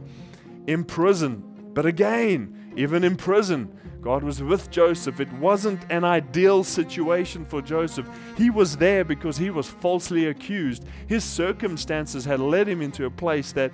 in 0.68 0.84
prison. 0.84 1.44
But 1.74 1.86
again, 1.86 2.63
even 2.76 3.04
in 3.04 3.16
prison, 3.16 3.78
God 4.02 4.24
was 4.24 4.44
with 4.44 4.70
Joseph. 4.70 5.20
It 5.20 5.32
wasn't 5.34 5.90
an 5.90 6.04
ideal 6.04 6.64
situation 6.64 7.46
for 7.46 7.62
Joseph. 7.62 8.10
He 8.38 8.50
was 8.50 8.78
there 8.78 9.06
because 9.06 9.38
he 9.38 9.50
was 9.50 9.70
falsely 9.70 10.28
accused. 10.28 10.84
His 11.08 11.24
circumstances 11.24 12.26
had 12.26 12.40
led 12.40 12.68
him 12.68 12.82
into 12.82 13.06
a 13.06 13.12
place 13.12 13.54
that 13.54 13.72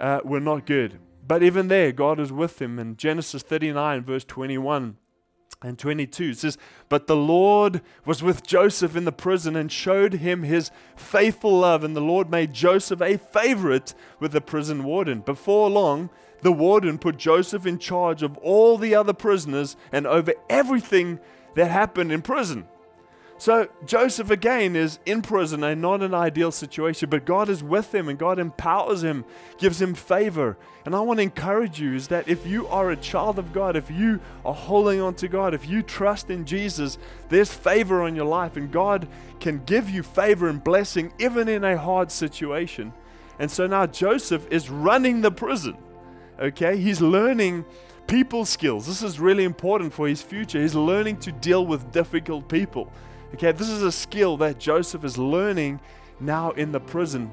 uh, 0.00 0.20
were 0.24 0.40
not 0.40 0.66
good. 0.66 0.98
But 1.26 1.42
even 1.42 1.68
there, 1.68 1.92
God 1.92 2.18
is 2.18 2.32
with 2.32 2.60
him. 2.60 2.78
In 2.78 2.96
Genesis 2.96 3.42
39, 3.42 4.02
verse 4.02 4.24
21, 4.24 4.96
and 5.60 5.76
22 5.76 6.24
it 6.24 6.38
says 6.38 6.56
but 6.88 7.08
the 7.08 7.16
lord 7.16 7.80
was 8.04 8.22
with 8.22 8.46
joseph 8.46 8.94
in 8.94 9.04
the 9.04 9.10
prison 9.10 9.56
and 9.56 9.72
showed 9.72 10.12
him 10.12 10.44
his 10.44 10.70
faithful 10.94 11.58
love 11.58 11.82
and 11.82 11.96
the 11.96 12.00
lord 12.00 12.30
made 12.30 12.52
joseph 12.52 13.00
a 13.00 13.16
favorite 13.16 13.92
with 14.20 14.30
the 14.30 14.40
prison 14.40 14.84
warden 14.84 15.18
before 15.20 15.68
long 15.68 16.10
the 16.42 16.52
warden 16.52 16.98
put 16.98 17.16
joseph 17.16 17.66
in 17.66 17.78
charge 17.78 18.22
of 18.22 18.36
all 18.38 18.78
the 18.78 18.94
other 18.94 19.12
prisoners 19.12 19.76
and 19.92 20.06
over 20.06 20.32
everything 20.48 21.18
that 21.54 21.70
happened 21.70 22.12
in 22.12 22.22
prison 22.22 22.66
so 23.40 23.68
Joseph 23.86 24.32
again 24.32 24.74
is 24.74 24.98
in 25.06 25.22
prison 25.22 25.62
and 25.62 25.80
not 25.80 26.02
an 26.02 26.12
ideal 26.12 26.50
situation, 26.50 27.08
but 27.08 27.24
God 27.24 27.48
is 27.48 27.62
with 27.62 27.94
him 27.94 28.08
and 28.08 28.18
God 28.18 28.40
empowers 28.40 29.04
him, 29.04 29.24
gives 29.58 29.80
him 29.80 29.94
favor. 29.94 30.58
And 30.84 30.94
I 30.94 31.00
want 31.00 31.18
to 31.18 31.22
encourage 31.22 31.80
you 31.80 31.94
is 31.94 32.08
that 32.08 32.26
if 32.26 32.44
you 32.48 32.66
are 32.66 32.90
a 32.90 32.96
child 32.96 33.38
of 33.38 33.52
God, 33.52 33.76
if 33.76 33.92
you 33.92 34.18
are 34.44 34.54
holding 34.54 35.00
on 35.00 35.14
to 35.16 35.28
God, 35.28 35.54
if 35.54 35.68
you 35.68 35.82
trust 35.82 36.30
in 36.30 36.44
Jesus, 36.44 36.98
there's 37.28 37.52
favor 37.52 38.02
on 38.02 38.16
your 38.16 38.24
life 38.24 38.56
and 38.56 38.72
God 38.72 39.06
can 39.38 39.62
give 39.64 39.88
you 39.88 40.02
favor 40.02 40.48
and 40.48 40.62
blessing 40.62 41.12
even 41.20 41.48
in 41.48 41.62
a 41.62 41.78
hard 41.78 42.10
situation. 42.10 42.92
And 43.38 43.48
so 43.48 43.68
now 43.68 43.86
Joseph 43.86 44.48
is 44.50 44.68
running 44.68 45.20
the 45.20 45.30
prison. 45.30 45.76
Okay? 46.38 46.76
He's 46.76 47.00
learning 47.00 47.64
people 48.08 48.44
skills. 48.44 48.86
This 48.86 49.02
is 49.02 49.20
really 49.20 49.44
important 49.44 49.92
for 49.92 50.08
his 50.08 50.20
future. 50.22 50.60
He's 50.60 50.74
learning 50.74 51.18
to 51.18 51.32
deal 51.32 51.64
with 51.64 51.92
difficult 51.92 52.48
people. 52.48 52.90
Okay, 53.34 53.52
this 53.52 53.68
is 53.68 53.82
a 53.82 53.92
skill 53.92 54.38
that 54.38 54.58
Joseph 54.58 55.04
is 55.04 55.18
learning 55.18 55.80
now 56.18 56.50
in 56.52 56.72
the 56.72 56.80
prison. 56.80 57.30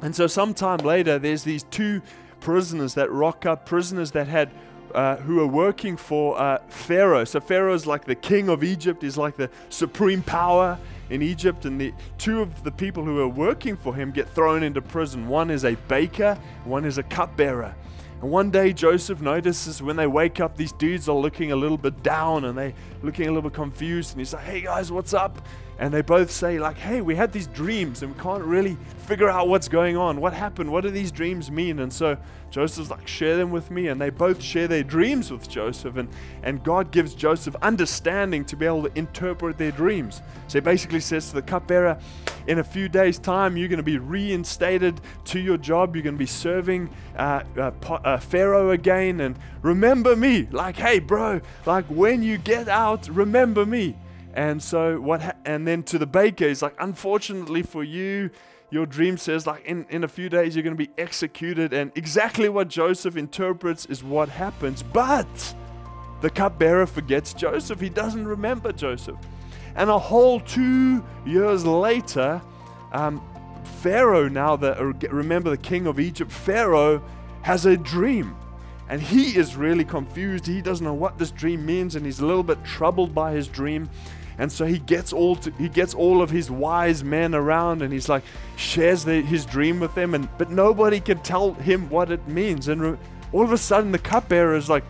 And 0.00 0.16
so, 0.16 0.26
sometime 0.26 0.78
later, 0.78 1.18
there's 1.18 1.44
these 1.44 1.64
two 1.64 2.00
prisoners 2.40 2.94
that 2.94 3.12
rock 3.12 3.46
up, 3.46 3.66
prisoners 3.66 4.10
that 4.12 4.26
had. 4.26 4.50
Uh, 4.94 5.16
who 5.16 5.38
are 5.38 5.46
working 5.46 5.98
for 5.98 6.40
uh, 6.40 6.56
Pharaoh. 6.70 7.26
So 7.26 7.40
Pharaoh 7.40 7.74
is 7.74 7.86
like 7.86 8.06
the 8.06 8.14
king 8.14 8.48
of 8.48 8.64
Egypt. 8.64 9.02
He's 9.02 9.18
like 9.18 9.36
the 9.36 9.50
supreme 9.68 10.22
power 10.22 10.78
in 11.10 11.20
Egypt. 11.20 11.66
And 11.66 11.78
the 11.78 11.92
two 12.16 12.40
of 12.40 12.64
the 12.64 12.70
people 12.70 13.04
who 13.04 13.20
are 13.20 13.28
working 13.28 13.76
for 13.76 13.94
him 13.94 14.12
get 14.12 14.30
thrown 14.30 14.62
into 14.62 14.80
prison. 14.80 15.28
One 15.28 15.50
is 15.50 15.66
a 15.66 15.74
baker. 15.88 16.38
One 16.64 16.86
is 16.86 16.96
a 16.96 17.02
cupbearer. 17.02 17.74
And 18.20 18.30
one 18.30 18.50
day 18.50 18.72
Joseph 18.72 19.20
notices 19.20 19.80
when 19.80 19.96
they 19.96 20.06
wake 20.06 20.40
up, 20.40 20.56
these 20.56 20.72
dudes 20.72 21.08
are 21.08 21.16
looking 21.16 21.52
a 21.52 21.56
little 21.56 21.78
bit 21.78 22.02
down 22.02 22.44
and 22.44 22.58
they 22.58 22.74
looking 23.02 23.26
a 23.26 23.28
little 23.28 23.48
bit 23.48 23.54
confused. 23.54 24.12
And 24.12 24.20
he's 24.20 24.32
like, 24.32 24.44
"Hey 24.44 24.60
guys, 24.62 24.90
what's 24.90 25.14
up?" 25.14 25.40
And 25.80 25.94
they 25.94 26.02
both 26.02 26.30
say 26.30 26.58
like, 26.58 26.76
"Hey, 26.76 27.00
we 27.00 27.14
had 27.14 27.32
these 27.32 27.46
dreams 27.46 28.02
and 28.02 28.14
we 28.14 28.20
can't 28.20 28.42
really 28.42 28.76
figure 29.06 29.28
out 29.28 29.46
what's 29.46 29.68
going 29.68 29.96
on. 29.96 30.20
What 30.20 30.32
happened? 30.32 30.72
What 30.72 30.82
do 30.82 30.90
these 30.90 31.12
dreams 31.12 31.52
mean?" 31.52 31.78
And 31.78 31.92
so 31.92 32.16
Joseph's 32.50 32.90
like, 32.90 33.06
"Share 33.06 33.36
them 33.36 33.52
with 33.52 33.70
me." 33.70 33.86
And 33.86 34.00
they 34.00 34.10
both 34.10 34.42
share 34.42 34.66
their 34.66 34.82
dreams 34.82 35.30
with 35.30 35.48
Joseph, 35.48 35.96
and 35.96 36.08
and 36.42 36.64
God 36.64 36.90
gives 36.90 37.14
Joseph 37.14 37.54
understanding 37.62 38.44
to 38.46 38.56
be 38.56 38.66
able 38.66 38.82
to 38.82 38.98
interpret 38.98 39.56
their 39.56 39.70
dreams. 39.70 40.20
So 40.48 40.58
he 40.58 40.60
basically 40.60 41.00
says 41.00 41.28
to 41.28 41.36
the 41.36 41.42
cupbearer, 41.42 41.96
"In 42.48 42.58
a 42.58 42.64
few 42.64 42.88
days' 42.88 43.20
time, 43.20 43.56
you're 43.56 43.68
going 43.68 43.76
to 43.76 43.84
be 43.84 43.98
reinstated 43.98 45.00
to 45.26 45.38
your 45.38 45.58
job. 45.58 45.94
You're 45.94 46.02
going 46.02 46.16
to 46.16 46.18
be 46.18 46.26
serving 46.26 46.90
uh, 47.16 47.44
uh, 47.56 47.70
uh, 47.88 48.18
Pharaoh 48.18 48.70
again, 48.70 49.20
and 49.20 49.38
remember 49.62 50.16
me. 50.16 50.48
Like, 50.50 50.76
hey, 50.76 50.98
bro, 50.98 51.40
like 51.66 51.84
when 51.86 52.24
you 52.24 52.36
get 52.36 52.68
out, 52.68 53.08
remember 53.08 53.64
me." 53.64 53.94
And 54.38 54.62
so 54.62 55.00
what? 55.00 55.20
Ha- 55.20 55.32
and 55.44 55.66
then 55.66 55.82
to 55.82 55.98
the 55.98 56.06
baker, 56.06 56.46
he's 56.46 56.62
like, 56.62 56.76
unfortunately 56.78 57.64
for 57.64 57.82
you, 57.82 58.30
your 58.70 58.86
dream 58.86 59.18
says 59.18 59.48
like 59.48 59.64
in, 59.64 59.84
in 59.90 60.04
a 60.04 60.08
few 60.08 60.28
days 60.28 60.54
you're 60.54 60.62
going 60.62 60.76
to 60.76 60.86
be 60.86 60.92
executed. 60.96 61.72
And 61.72 61.90
exactly 61.96 62.48
what 62.48 62.68
Joseph 62.68 63.16
interprets 63.16 63.86
is 63.86 64.04
what 64.04 64.28
happens. 64.28 64.84
But 64.84 65.26
the 66.20 66.30
cupbearer 66.30 66.86
forgets 66.86 67.34
Joseph. 67.34 67.80
He 67.80 67.88
doesn't 67.88 68.28
remember 68.28 68.70
Joseph. 68.70 69.16
And 69.74 69.90
a 69.90 69.98
whole 69.98 70.38
two 70.38 71.04
years 71.26 71.66
later, 71.66 72.40
um, 72.92 73.20
Pharaoh, 73.82 74.28
now 74.28 74.54
the 74.54 74.94
remember 75.10 75.50
the 75.50 75.56
king 75.56 75.88
of 75.88 75.98
Egypt, 75.98 76.30
Pharaoh 76.30 77.02
has 77.42 77.66
a 77.66 77.76
dream. 77.76 78.36
And 78.88 79.02
he 79.02 79.36
is 79.36 79.56
really 79.56 79.84
confused. 79.84 80.46
He 80.46 80.62
doesn't 80.62 80.84
know 80.84 80.94
what 80.94 81.18
this 81.18 81.32
dream 81.32 81.66
means, 81.66 81.96
and 81.96 82.06
he's 82.06 82.20
a 82.20 82.26
little 82.26 82.44
bit 82.44 82.64
troubled 82.64 83.14
by 83.14 83.32
his 83.32 83.48
dream. 83.48 83.90
And 84.38 84.52
so 84.52 84.64
he 84.64 84.78
gets 84.78 85.12
all 85.12 85.34
to, 85.36 85.50
he 85.58 85.68
gets 85.68 85.94
all 85.94 86.22
of 86.22 86.30
his 86.30 86.50
wise 86.50 87.02
men 87.02 87.34
around, 87.34 87.82
and 87.82 87.92
he's 87.92 88.08
like 88.08 88.22
shares 88.56 89.04
the, 89.04 89.20
his 89.20 89.44
dream 89.44 89.80
with 89.80 89.94
them, 89.94 90.14
and 90.14 90.28
but 90.38 90.50
nobody 90.50 91.00
can 91.00 91.18
tell 91.20 91.54
him 91.54 91.90
what 91.90 92.12
it 92.12 92.26
means. 92.28 92.68
And 92.68 92.80
re, 92.80 92.98
all 93.32 93.42
of 93.42 93.52
a 93.52 93.58
sudden, 93.58 93.90
the 93.90 93.98
cupbearer 93.98 94.54
is 94.54 94.70
like, 94.70 94.84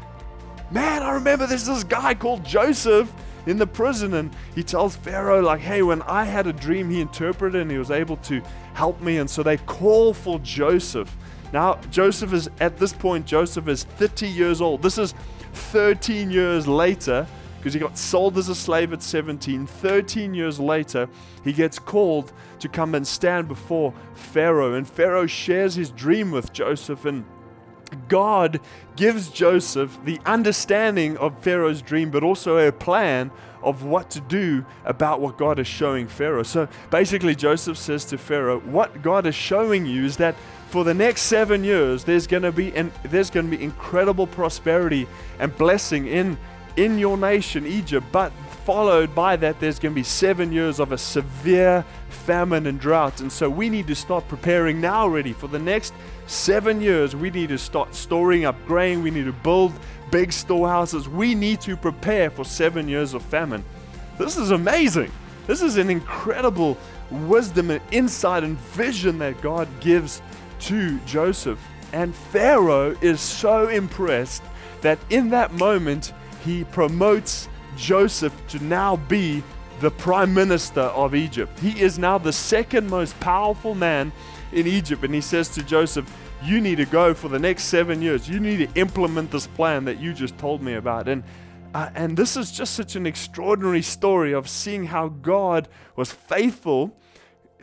"Man, 0.71 1.03
I 1.03 1.13
remember 1.13 1.47
there's 1.47 1.67
this 1.67 1.85
guy 1.85 2.15
called 2.15 2.45
Joseph." 2.45 3.13
in 3.47 3.57
the 3.57 3.67
prison 3.67 4.13
and 4.15 4.31
he 4.55 4.63
tells 4.63 4.95
Pharaoh 4.95 5.41
like 5.41 5.61
hey 5.61 5.81
when 5.81 6.03
I 6.03 6.25
had 6.25 6.47
a 6.47 6.53
dream 6.53 6.91
he 6.91 7.01
interpreted 7.01 7.63
and 7.63 7.71
he 7.71 7.79
was 7.79 7.91
able 7.91 8.19
to 8.19 8.43
help 8.75 9.01
me 9.01 9.17
and 9.17 9.31
so 9.31 9.43
they 9.43 9.57
call 9.57 10.13
for 10.13 10.39
Joseph 10.41 11.17
now 11.51 11.81
Joseph 11.91 12.35
is 12.35 12.51
at 12.61 12.77
this 12.77 12.93
point 12.93 13.25
Joseph 13.25 13.67
is 13.69 13.85
30 13.85 14.29
years 14.29 14.61
old 14.61 14.83
this 14.83 14.99
is 14.99 15.15
13 15.55 16.31
years 16.31 16.69
later 16.69 17.27
because 17.59 17.75
he 17.75 17.81
got 17.81 17.99
sold 17.99 18.39
as 18.39 18.49
a 18.49 18.55
slave 18.55 18.93
at 18.93 19.03
17. 19.03 19.67
13 19.67 20.35
years 20.35 20.59
later, 20.59 21.09
he 21.45 21.53
gets 21.53 21.79
called 21.79 22.33
to 22.61 22.69
come 22.69 22.95
and 22.95 23.07
stand 23.07 23.49
before 23.49 23.93
Pharaoh. 24.15 24.75
And 24.75 24.89
Pharaoh 24.89 25.27
shares 25.27 25.75
his 25.75 25.91
dream 25.91 26.31
with 26.31 26.53
Joseph. 26.53 27.05
And 27.05 27.25
God 28.09 28.61
gives 28.97 29.29
Joseph 29.29 29.99
the 30.05 30.21
understanding 30.25 31.17
of 31.17 31.39
Pharaoh's 31.43 31.83
dream, 31.83 32.11
but 32.11 32.23
also 32.23 32.59
a 32.59 32.73
plan 32.73 33.31
of 33.63 33.83
what 33.85 34.11
to 34.11 34.21
do 34.21 34.65
about 34.85 35.21
what 35.21 35.37
God 35.37 35.59
is 35.59 35.67
showing 35.67 36.07
Pharaoh. 36.07 36.43
So 36.43 36.69
basically, 36.91 37.35
Joseph 37.35 37.77
says 37.77 38.05
to 38.07 38.19
Pharaoh, 38.19 38.61
What 38.61 39.03
God 39.03 39.27
is 39.27 39.35
showing 39.35 39.85
you 39.85 40.05
is 40.05 40.17
that 40.19 40.37
for 40.69 40.85
the 40.85 40.95
next 40.95 41.23
seven 41.23 41.65
years, 41.65 42.05
there's 42.05 42.27
going 42.27 42.43
to 42.43 42.53
be 42.53 42.75
an, 42.77 42.93
there's 43.05 43.31
going 43.31 43.51
to 43.51 43.57
be 43.57 43.63
incredible 43.63 44.27
prosperity 44.27 45.07
and 45.39 45.57
blessing 45.57 46.07
in 46.07 46.39
in 46.79 46.97
your 46.97 47.17
nation, 47.17 47.67
Egypt, 47.67 48.07
but 48.13 48.33
followed 48.65 49.13
by 49.15 49.35
that, 49.35 49.59
there's 49.59 49.81
going 49.81 49.93
to 49.93 49.99
be 49.99 50.05
seven 50.05 50.53
years 50.53 50.79
of 50.79 50.93
a 50.93 50.99
severe 50.99 51.85
famine 52.09 52.67
and 52.67 52.79
drought. 52.79 53.21
And 53.21 53.33
so 53.33 53.51
we 53.51 53.69
need 53.69 53.89
to 53.89 53.97
start 53.97 54.29
preparing 54.29 54.81
now 54.81 55.01
already 55.01 55.33
for 55.33 55.49
the 55.49 55.59
next 55.59 55.93
seven 56.27 56.81
years. 56.81 57.17
We 57.17 57.31
need 57.31 57.49
to 57.49 57.59
start 57.59 57.95
storing 57.95 58.45
up 58.45 58.55
grain. 58.67 59.03
We 59.03 59.11
need 59.11 59.25
to 59.25 59.33
build 59.33 59.73
big 60.13 60.33
storehouses. 60.33 61.09
We 61.09 61.35
need 61.35 61.61
to 61.63 61.77
prepare 61.77 62.31
for 62.31 62.45
seven 62.45 62.89
years 62.89 63.13
of 63.13 63.23
famine. 63.23 63.65
This 64.17 64.37
is 64.37 64.53
amazing. 64.53 65.11
This 65.49 65.63
is 65.63 65.79
an 65.79 65.91
incredible 65.91 66.79
wisdom 67.11 67.71
and 67.71 67.81
insight 67.91 68.45
and 68.45 68.57
vision 68.59 69.19
that 69.19 69.41
God 69.41 69.67
gives 69.81 70.23
to 70.61 70.99
Joseph. 71.01 71.59
And 71.93 72.15
Pharaoh 72.15 72.97
is 73.01 73.21
so 73.21 73.67
impressed 73.69 74.43
that 74.83 74.99
in 75.11 75.31
that 75.31 75.53
moment, 75.55 76.13
he 76.45 76.65
promotes 76.65 77.49
Joseph 77.77 78.35
to 78.49 78.63
now 78.65 78.97
be 78.97 79.43
the 79.81 79.91
prime 79.91 80.35
minister 80.35 80.81
of 80.81 81.15
Egypt. 81.15 81.59
He 81.61 81.81
is 81.81 81.99
now 81.99 82.19
the 82.19 82.33
second 82.33 82.89
most 82.89 83.19
powerful 83.21 83.75
man 83.75 84.13
in 84.53 84.67
Egypt. 84.67 85.05
And 85.05 85.15
he 85.15 85.21
says 85.21 85.49
to 85.51 85.63
Joseph, 85.63 86.11
You 86.43 86.61
need 86.61 86.77
to 86.77 86.87
go 86.87 87.15
for 87.15 87.29
the 87.29 87.39
next 87.39 87.65
seven 87.65 88.03
years. 88.03 88.29
You 88.29 88.41
need 88.41 88.69
to 88.69 88.81
implement 88.81 89.31
this 89.31 89.47
plan 89.47 89.85
that 89.85 90.01
you 90.01 90.13
just 90.13 90.37
told 90.39 90.63
me 90.63 90.75
about. 90.75 91.09
And 91.09 91.23
uh, 91.75 91.91
and 91.95 92.17
this 92.17 92.37
is 92.37 92.51
just 92.51 92.75
such 92.75 92.97
an 92.97 93.07
extraordinary 93.07 93.83
story 93.83 94.33
of 94.33 94.49
seeing 94.49 94.85
how 94.87 95.09
God 95.09 95.69
was 95.97 96.11
faithful 96.11 96.97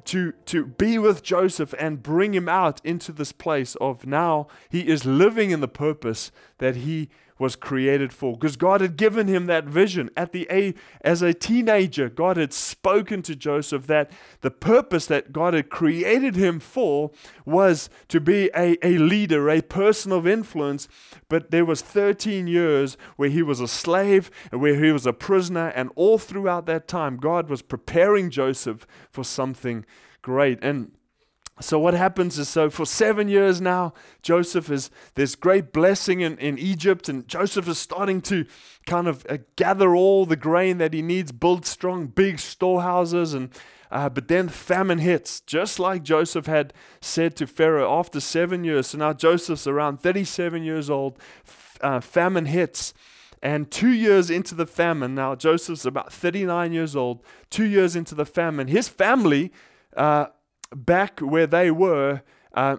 to, 0.05 0.33
to 0.45 0.65
be 0.65 0.99
with 0.99 1.23
Joseph 1.23 1.73
and 1.79 2.03
bring 2.03 2.33
him 2.33 2.47
out 2.47 2.79
into 2.83 3.11
this 3.11 3.31
place 3.31 3.75
of 3.75 4.05
now 4.05 4.47
he 4.69 4.87
is 4.87 5.05
living 5.05 5.49
in 5.49 5.61
the 5.61 5.67
purpose 5.67 6.31
that 6.59 6.75
he 6.75 7.09
was 7.37 7.55
created 7.55 8.13
for. 8.13 8.33
Because 8.33 8.55
God 8.55 8.81
had 8.81 8.95
given 8.95 9.27
him 9.27 9.45
that 9.47 9.65
vision. 9.65 10.09
At 10.15 10.31
the 10.31 10.47
a 10.49 10.73
as 11.01 11.21
a 11.21 11.33
teenager 11.33 12.09
God 12.09 12.37
had 12.37 12.53
spoken 12.53 13.21
to 13.23 13.35
Joseph 13.35 13.87
that 13.87 14.11
the 14.41 14.51
purpose 14.51 15.05
that 15.07 15.33
God 15.33 15.53
had 15.53 15.69
created 15.69 16.35
him 16.35 16.59
for 16.59 17.11
was 17.45 17.89
to 18.07 18.19
be 18.19 18.49
a, 18.55 18.77
a 18.85 18.97
leader 18.97 19.49
a 19.49 19.61
person 19.61 20.11
of 20.11 20.25
influence. 20.25 20.87
But 21.27 21.51
there 21.51 21.65
was 21.65 21.81
13 21.81 22.47
years 22.47 22.97
where 23.17 23.29
he 23.29 23.41
was 23.41 23.59
a 23.59 23.67
slave 23.67 24.31
and 24.51 24.61
where 24.61 24.81
he 24.83 24.91
was 24.91 25.05
a 25.05 25.13
prisoner 25.13 25.69
and 25.69 25.89
all 25.95 26.17
throughout 26.17 26.65
that 26.67 26.87
time 26.87 27.17
God 27.17 27.49
was 27.49 27.61
preparing 27.61 28.29
Joseph 28.29 28.87
for 29.11 29.23
something 29.23 29.85
great. 30.21 30.59
And 30.63 30.91
so 31.61 31.79
what 31.79 31.93
happens 31.93 32.37
is 32.37 32.49
so 32.49 32.69
for 32.69 32.85
seven 32.85 33.29
years 33.29 33.61
now 33.61 33.93
joseph 34.21 34.69
is 34.69 34.89
there's 35.13 35.35
great 35.35 35.71
blessing 35.71 36.21
in, 36.21 36.37
in 36.37 36.57
egypt 36.57 37.07
and 37.07 37.27
joseph 37.27 37.67
is 37.67 37.77
starting 37.77 38.21
to 38.21 38.45
kind 38.85 39.07
of 39.07 39.25
uh, 39.29 39.37
gather 39.55 39.95
all 39.95 40.25
the 40.25 40.35
grain 40.35 40.77
that 40.77 40.93
he 40.93 41.01
needs 41.01 41.31
build 41.31 41.65
strong 41.65 42.07
big 42.07 42.39
storehouses 42.39 43.33
and 43.33 43.49
uh, 43.91 44.09
but 44.09 44.27
then 44.27 44.49
famine 44.49 44.99
hits 44.99 45.39
just 45.41 45.79
like 45.79 46.03
joseph 46.03 46.45
had 46.45 46.73
said 46.99 47.35
to 47.35 47.47
pharaoh 47.47 47.97
after 47.99 48.19
seven 48.19 48.63
years. 48.63 48.87
So 48.87 48.97
now 48.97 49.13
joseph's 49.13 49.67
around 49.67 50.01
37 50.01 50.63
years 50.63 50.89
old 50.89 51.17
uh, 51.81 52.01
famine 52.01 52.47
hits 52.47 52.93
And 53.41 53.69
two 53.69 53.91
years 53.91 54.31
into 54.31 54.55
the 54.55 54.65
famine, 54.65 55.13
now 55.13 55.35
Joseph's 55.35 55.85
about 55.85 56.11
39 56.11 56.73
years 56.73 56.95
old, 56.95 57.21
two 57.51 57.65
years 57.65 57.95
into 57.95 58.15
the 58.15 58.25
famine, 58.25 58.67
his 58.67 58.87
family, 58.87 59.51
uh, 59.95 60.27
back 60.75 61.19
where 61.19 61.47
they 61.47 61.71
were, 61.71 62.21
uh, 62.53 62.77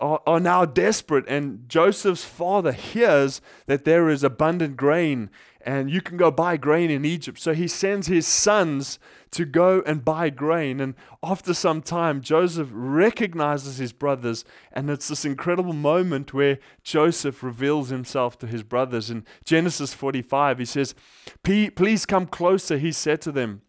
are, 0.00 0.20
are 0.26 0.40
now 0.40 0.64
desperate. 0.64 1.24
And 1.28 1.68
Joseph's 1.68 2.24
father 2.24 2.72
hears 2.72 3.40
that 3.66 3.84
there 3.84 4.08
is 4.08 4.24
abundant 4.24 4.76
grain 4.76 5.30
and 5.64 5.90
you 5.90 6.00
can 6.00 6.16
go 6.16 6.30
buy 6.30 6.56
grain 6.56 6.90
in 6.90 7.04
Egypt. 7.04 7.38
So 7.38 7.54
he 7.54 7.68
sends 7.68 8.06
his 8.06 8.26
sons 8.26 8.98
to 9.30 9.44
go 9.44 9.82
and 9.86 10.04
buy 10.04 10.30
grain. 10.30 10.80
And 10.80 10.94
after 11.22 11.54
some 11.54 11.82
time, 11.82 12.20
Joseph 12.20 12.68
recognizes 12.72 13.78
his 13.78 13.92
brothers, 13.92 14.44
and 14.72 14.90
it's 14.90 15.08
this 15.08 15.24
incredible 15.24 15.72
moment 15.72 16.34
where 16.34 16.58
Joseph 16.82 17.42
reveals 17.42 17.88
himself 17.88 18.38
to 18.40 18.46
his 18.46 18.62
brothers. 18.62 19.10
In 19.10 19.24
Genesis 19.44 19.94
45, 19.94 20.58
he 20.58 20.64
says, 20.64 20.94
Please 21.42 22.06
come 22.06 22.26
closer, 22.26 22.78
he 22.78 22.92
said 22.92 23.20
to 23.22 23.32
them. 23.32 23.62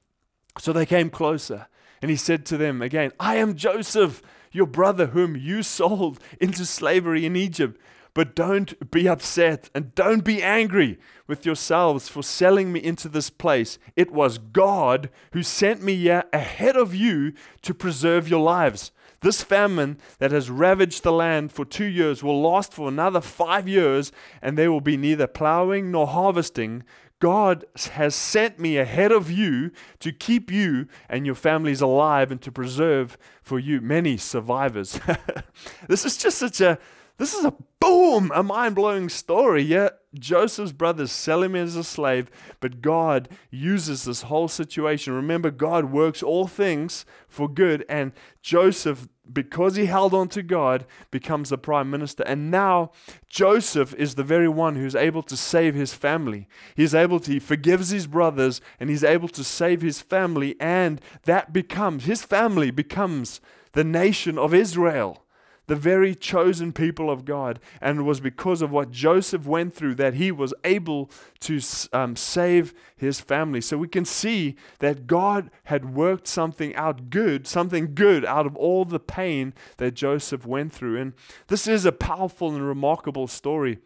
So 0.60 0.74
they 0.74 0.86
came 0.86 1.10
closer, 1.10 1.68
and 2.04 2.10
he 2.10 2.18
said 2.18 2.46
to 2.46 2.58
them 2.58 2.82
again, 2.82 3.14
I 3.18 3.38
am 3.38 3.56
Joseph, 3.56 4.22
your 4.52 4.68
brother, 4.68 5.08
whom 5.08 5.38
you 5.38 5.64
sold 5.64 6.20
into 6.38 6.66
slavery 6.66 7.26
in 7.26 7.38
Egypt. 7.38 7.80
But 8.14 8.36
don't 8.36 8.92
be 8.92 9.08
upset 9.08 9.70
and 9.74 9.96
don't 9.96 10.26
be 10.26 10.44
angry 10.44 11.00
with 11.28 11.46
yourselves 11.46 12.10
for 12.10 12.22
selling 12.22 12.74
me 12.74 12.84
into 12.84 13.08
this 13.08 13.30
place. 13.30 13.80
It 13.96 14.12
was 14.12 14.38
God 14.38 15.10
who 15.32 15.44
sent 15.44 15.82
me 15.82 15.96
here 15.96 16.26
ahead 16.34 16.76
of 16.76 16.94
you 16.94 17.32
to 17.62 17.74
preserve 17.74 18.28
your 18.28 18.42
lives. 18.42 18.92
This 19.22 19.42
famine 19.42 19.98
that 20.20 20.32
has 20.32 20.50
ravaged 20.50 21.04
the 21.04 21.14
land 21.14 21.54
for 21.54 21.64
two 21.64 21.86
years 21.86 22.22
will 22.22 22.42
last 22.42 22.74
for 22.74 22.90
another 22.90 23.22
five 23.22 23.70
years, 23.70 24.12
and 24.42 24.58
there 24.58 24.70
will 24.70 24.82
be 24.82 24.98
neither 24.98 25.28
plowing 25.28 25.90
nor 25.90 26.08
harvesting. 26.08 26.84
God 27.24 27.64
has 27.92 28.16
sent 28.16 28.60
me 28.60 28.76
ahead 28.76 29.14
of 29.14 29.32
you 29.32 29.72
to 30.00 30.12
keep 30.12 30.52
you 30.52 30.90
and 31.08 31.26
your 31.26 31.36
families 31.36 31.80
alive 31.80 32.34
and 32.34 32.42
to 32.42 32.52
preserve 32.52 33.18
for 33.42 33.60
you 33.60 33.80
many 33.80 34.18
survivors. 34.18 35.00
this 35.88 36.04
is 36.04 36.18
just 36.18 36.38
such 36.38 36.60
a 36.60 36.78
this 37.18 37.34
is 37.34 37.46
a 37.46 37.54
boom, 37.80 38.32
a 38.34 38.42
mind 38.42 38.76
blowing 38.76 39.10
story. 39.10 39.62
Yeah, 39.62 39.90
Joseph's 40.16 40.72
brothers 40.72 41.12
sell 41.12 41.44
him 41.44 41.56
as 41.56 41.76
a 41.76 41.84
slave, 41.84 42.30
but 42.60 42.82
God 42.82 43.30
uses 43.52 44.06
this 44.06 44.24
whole 44.24 44.48
situation. 44.48 45.14
Remember, 45.14 45.52
God 45.52 45.92
works 45.92 46.24
all 46.24 46.48
things 46.48 47.06
for 47.28 47.48
good, 47.48 47.86
and 47.90 48.14
Joseph, 48.42 49.08
because 49.32 49.76
he 49.76 49.86
held 49.86 50.14
on 50.14 50.28
to 50.30 50.42
God, 50.42 50.86
becomes 51.12 51.50
the 51.50 51.58
prime 51.58 51.90
minister. 51.92 52.24
And 52.24 52.50
now 52.50 52.92
Joseph 53.28 53.94
is 53.96 54.16
the 54.16 54.24
very 54.24 54.50
one 54.50 54.76
who's 54.76 54.96
able 54.96 55.24
to 55.24 55.38
save 55.38 55.76
his 55.76 55.94
family. 55.94 56.48
He's 56.76 56.96
able 56.96 57.20
to, 57.20 57.32
he 57.32 57.40
forgives 57.40 57.90
his 57.90 58.08
brothers, 58.08 58.62
and 58.80 58.90
he's 58.90 59.04
able 59.04 59.30
to 59.30 59.44
save 59.44 59.82
his 59.82 60.02
family, 60.02 60.56
and 60.60 61.02
that 61.24 61.54
becomes, 61.54 62.06
his 62.06 62.24
family 62.24 62.72
becomes 62.72 63.42
the 63.74 63.84
nation 63.84 64.38
of 64.38 64.54
Israel 64.54 65.23
the 65.68 65.76
very 65.76 66.14
chosen 66.14 66.74
people 66.74 67.10
of 67.10 67.26
God. 67.26 67.60
And 67.82 68.00
it 68.00 68.04
was 68.04 68.20
because 68.20 68.62
of 68.62 68.72
what 68.72 68.92
Joseph 68.92 69.46
went 69.46 69.74
through 69.74 69.96
that 69.96 70.16
he 70.16 70.32
was 70.32 70.54
able 70.64 71.10
to 71.42 71.60
um, 71.94 72.16
save 72.16 72.74
his 72.96 73.20
family. 73.20 73.62
So 73.62 73.78
we 73.78 73.88
can 73.88 74.06
see 74.06 74.56
that 74.80 75.08
God 75.08 75.50
had 75.66 75.94
worked 75.94 76.28
something 76.28 76.76
out 76.76 77.10
good, 77.10 77.48
something 77.48 77.96
good 77.96 78.26
out 78.26 78.46
of 78.46 78.56
all 78.56 78.86
the 78.86 79.00
pain 79.00 79.54
that 79.78 79.94
Joseph 79.94 80.46
went 80.46 80.74
through. 80.74 81.00
And 81.00 81.14
this 81.48 81.68
is 81.68 81.86
a 81.86 81.92
powerful 81.92 82.54
and 82.54 82.68
remarkable 82.68 83.28
story. 83.28 83.80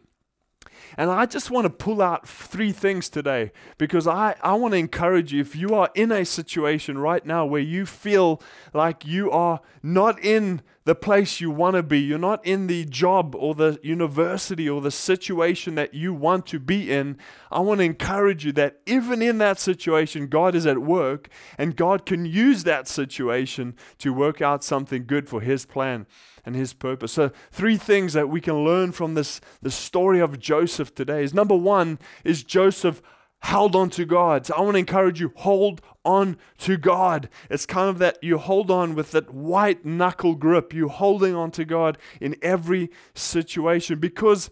And 0.98 1.10
I 1.10 1.26
just 1.26 1.52
want 1.52 1.66
to 1.66 1.70
pull 1.70 2.02
out 2.02 2.28
three 2.28 2.72
things 2.72 3.10
today 3.10 3.52
because 3.78 4.08
I, 4.08 4.36
I 4.42 4.54
want 4.54 4.74
to 4.74 4.78
encourage 4.78 5.34
you 5.34 5.42
if 5.42 5.56
you 5.56 5.74
are 5.76 5.90
in 5.96 6.12
a 6.12 6.26
situation 6.26 6.98
right 6.98 7.26
now 7.26 7.46
where 7.46 7.62
you 7.62 7.86
feel 7.86 8.42
like 8.74 9.06
you 9.06 9.32
are 9.32 9.62
not 9.84 10.24
in 10.24 10.62
the 10.88 10.96
place 10.96 11.42
you 11.42 11.52
want 11.52 11.76
to 11.76 11.84
be, 11.84 12.00
you're 12.00 12.18
not 12.18 12.46
in 12.46 12.68
the 12.68 12.86
job 12.86 13.36
or 13.36 13.54
the 13.54 13.78
university 13.84 14.70
or 14.70 14.80
the 14.80 14.90
situation 14.90 15.76
that 15.76 15.94
you 15.94 16.14
want 16.14 16.46
to 16.46 16.62
be 16.62 16.90
in, 16.90 17.18
I 17.52 17.60
want 17.60 17.80
to 17.80 17.84
encourage 17.84 18.46
you 18.46 18.54
that 18.54 18.80
even 18.86 19.22
in 19.22 19.38
that 19.40 19.60
situation, 19.60 20.28
God 20.28 20.56
is 20.56 20.66
at 20.66 20.78
work 20.78 21.28
and 21.58 21.76
God 21.76 22.06
can 22.06 22.26
use 22.26 22.64
that 22.64 22.88
situation 22.88 23.76
to 23.98 24.14
work 24.14 24.42
out 24.42 24.64
something 24.64 25.06
good 25.06 25.28
for 25.28 25.42
His 25.42 25.66
plan 25.66 26.06
and 26.46 26.56
his 26.56 26.72
purpose. 26.72 27.12
So, 27.12 27.32
three 27.52 27.76
things 27.76 28.14
that 28.14 28.30
we 28.30 28.40
can 28.40 28.64
learn 28.64 28.94
from 28.94 29.16
this 29.16 29.42
the 29.62 29.70
story 29.70 30.22
of 30.22 30.40
Joseph 30.40 30.96
today 30.96 31.22
is 31.22 31.34
number 31.34 31.58
one 31.58 32.00
is 32.24 32.46
Joseph 32.46 33.02
held 33.42 33.76
on 33.76 33.90
to 33.92 34.06
God. 34.06 34.46
So 34.46 34.56
I 34.56 34.62
want 34.62 34.76
to 34.76 34.80
encourage 34.80 35.20
you, 35.20 35.32
hold 35.36 35.82
on 36.04 36.38
to 36.60 36.78
God. 36.78 37.30
It's 37.50 37.66
kind 37.66 37.90
of 37.90 38.00
that 38.00 38.18
you 38.22 38.38
hold 38.38 38.72
on 38.72 38.96
with 38.96 39.12
that 39.12 39.34
white 39.34 39.86
knuckle 39.86 40.36
grip. 40.36 40.74
You're 40.74 40.90
holding 40.90 41.36
on 41.36 41.52
to 41.52 41.66
God 41.66 41.98
in 42.20 42.36
every 42.42 42.90
situation 43.14 44.00
because 44.00 44.50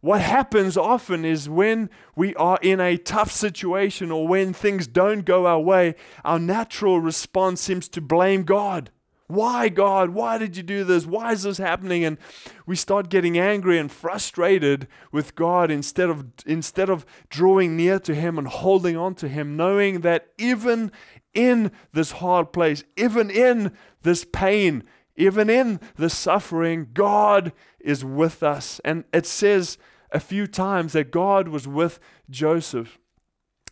what 0.00 0.20
happens 0.20 0.76
often 0.76 1.24
is 1.24 1.48
when 1.48 1.90
we 2.14 2.34
are 2.36 2.58
in 2.62 2.80
a 2.80 2.96
tough 2.96 3.32
situation 3.32 4.10
or 4.10 4.28
when 4.28 4.52
things 4.52 4.86
don't 4.86 5.24
go 5.24 5.46
our 5.46 5.60
way, 5.60 5.94
our 6.24 6.38
natural 6.38 7.00
response 7.00 7.60
seems 7.60 7.88
to 7.88 8.00
blame 8.00 8.44
God. 8.44 8.90
Why, 9.28 9.68
God? 9.68 10.10
Why 10.10 10.38
did 10.38 10.56
you 10.56 10.62
do 10.62 10.84
this? 10.84 11.04
Why 11.04 11.32
is 11.32 11.42
this 11.42 11.58
happening? 11.58 12.04
And 12.04 12.18
we 12.64 12.76
start 12.76 13.08
getting 13.08 13.36
angry 13.38 13.78
and 13.78 13.90
frustrated 13.90 14.86
with 15.10 15.34
God 15.34 15.70
instead 15.70 16.08
of, 16.08 16.26
instead 16.46 16.88
of 16.88 17.04
drawing 17.28 17.76
near 17.76 17.98
to 18.00 18.14
Him 18.14 18.38
and 18.38 18.46
holding 18.46 18.96
on 18.96 19.14
to 19.16 19.28
Him, 19.28 19.56
knowing 19.56 20.02
that 20.02 20.28
even 20.38 20.92
in 21.34 21.72
this 21.92 22.12
hard 22.12 22.52
place, 22.52 22.84
even 22.96 23.30
in 23.30 23.76
this 24.02 24.24
pain, 24.24 24.84
even 25.16 25.50
in 25.50 25.80
the 25.96 26.10
suffering, 26.10 26.88
God 26.92 27.52
is 27.80 28.04
with 28.04 28.42
us. 28.42 28.80
And 28.84 29.04
it 29.12 29.26
says 29.26 29.76
a 30.12 30.20
few 30.20 30.46
times 30.46 30.92
that 30.92 31.10
God 31.10 31.48
was 31.48 31.66
with 31.66 31.98
Joseph. 32.30 32.98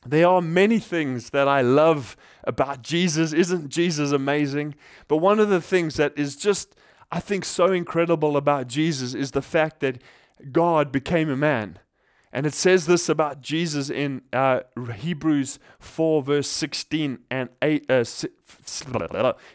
There 0.07 0.29
are 0.29 0.43
many 0.43 0.79
things 0.79 1.31
that 1.31 1.49
I 1.49 1.63
love 1.63 2.17
about 2.45 2.83
Jesus. 2.83 3.33
Isn't 3.33 3.69
Jesus 3.69 4.13
amazing? 4.13 4.75
But 5.09 5.19
one 5.19 5.41
of 5.41 5.49
the 5.49 5.61
things 5.61 5.97
that 5.97 6.13
is 6.17 6.37
just, 6.37 6.75
I 7.11 7.21
think, 7.21 7.45
so 7.45 7.73
incredible 7.73 8.37
about 8.37 8.69
Jesus 8.69 9.15
is 9.15 9.31
the 9.31 9.43
fact 9.43 9.81
that 9.81 10.03
God 10.53 10.93
became 10.93 11.31
a 11.31 11.37
man. 11.37 11.79
And 12.33 12.47
it 12.47 12.55
says 12.55 12.87
this 12.87 13.09
about 13.09 13.41
Jesus 13.41 13.89
in 13.89 14.23
uh, 14.33 14.61
Hebrews 14.97 15.61
4, 15.79 16.21
verse 16.21 16.49
16 16.49 17.21
and 17.31 17.49
8, 17.63 17.89
uh, 17.89 18.05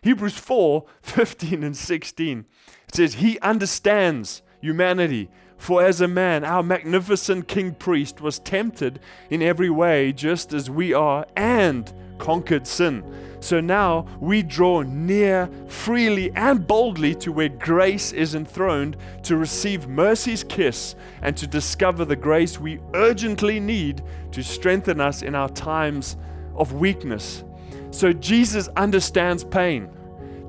Hebrews 0.02 0.38
4, 0.38 0.86
15 1.02 1.64
and 1.64 1.76
16. 1.76 2.46
It 2.88 2.96
says, 2.96 3.16
He 3.16 3.38
understands 3.42 4.42
humanity 4.62 5.30
for 5.60 5.84
as 5.84 6.02
a 6.02 6.08
man, 6.08 6.44
our 6.44 6.64
magnificent 6.64 7.48
king 7.48 7.76
priest 7.76 8.22
was 8.22 8.40
tempted 8.40 9.00
in 9.30 9.44
every 9.44 9.70
way, 9.70 10.14
just 10.14 10.54
as 10.54 10.70
we 10.70 10.94
are, 10.94 11.28
and 11.36 11.94
conquered 12.18 12.66
sin. 12.66 13.04
So 13.42 13.60
now 13.60 14.06
we 14.20 14.42
draw 14.42 14.82
near 14.82 15.50
freely 15.68 16.32
and 16.36 16.66
boldly 16.66 17.14
to 17.16 17.32
where 17.32 17.50
grace 17.50 18.14
is 18.14 18.36
enthroned 18.36 18.98
to 19.24 19.36
receive 19.36 19.88
mercy's 19.88 20.44
kiss 20.46 20.96
and 21.22 21.36
to 21.38 21.46
discover 21.46 22.06
the 22.06 22.16
grace 22.16 22.58
we 22.58 22.80
urgently 22.96 23.60
need 23.60 24.02
to 24.32 24.44
strengthen 24.44 25.02
us 25.02 25.22
in 25.22 25.36
our 25.36 25.50
times 25.50 26.16
of 26.56 26.74
weakness. 26.74 27.44
So 27.92 28.14
Jesus 28.14 28.70
understands 28.70 29.44
pain. 29.44 29.90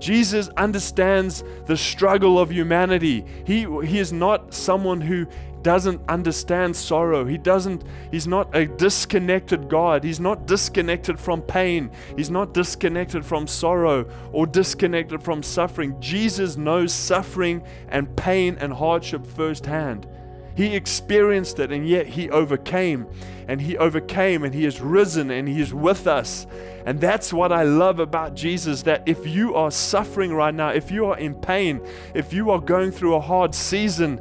Jesus 0.00 0.48
understands 0.56 1.44
the 1.66 1.76
struggle 1.76 2.38
of 2.38 2.50
humanity. 2.50 3.24
He, 3.46 3.66
he 3.84 3.98
is 3.98 4.12
not 4.12 4.52
someone 4.54 5.00
who 5.00 5.26
doesn't 5.62 6.00
understand 6.08 6.74
sorrow. 6.74 7.24
He 7.24 7.36
doesn't, 7.36 7.84
he's 8.10 8.26
not 8.26 8.54
a 8.56 8.66
disconnected 8.66 9.68
God. 9.68 10.02
He's 10.02 10.20
not 10.20 10.46
disconnected 10.46 11.20
from 11.20 11.42
pain. 11.42 11.90
He's 12.16 12.30
not 12.30 12.54
disconnected 12.54 13.24
from 13.24 13.46
sorrow 13.46 14.10
or 14.32 14.46
disconnected 14.46 15.22
from 15.22 15.42
suffering. 15.42 16.00
Jesus 16.00 16.56
knows 16.56 16.92
suffering 16.92 17.62
and 17.88 18.14
pain 18.16 18.56
and 18.58 18.72
hardship 18.72 19.26
firsthand. 19.26 20.06
He 20.54 20.74
experienced 20.74 21.58
it 21.58 21.72
and 21.72 21.88
yet 21.88 22.06
he 22.06 22.30
overcame. 22.30 23.06
And 23.48 23.60
he 23.60 23.76
overcame 23.76 24.44
and 24.44 24.54
he 24.54 24.64
is 24.64 24.80
risen 24.80 25.30
and 25.30 25.48
he 25.48 25.60
is 25.60 25.74
with 25.74 26.06
us. 26.06 26.46
And 26.86 27.00
that's 27.00 27.32
what 27.32 27.52
I 27.52 27.64
love 27.64 27.98
about 27.98 28.34
Jesus 28.34 28.82
that 28.82 29.02
if 29.06 29.26
you 29.26 29.54
are 29.54 29.70
suffering 29.70 30.32
right 30.32 30.54
now, 30.54 30.70
if 30.70 30.90
you 30.90 31.06
are 31.06 31.18
in 31.18 31.34
pain, 31.34 31.80
if 32.14 32.32
you 32.32 32.50
are 32.50 32.60
going 32.60 32.90
through 32.90 33.14
a 33.16 33.20
hard 33.20 33.54
season, 33.54 34.20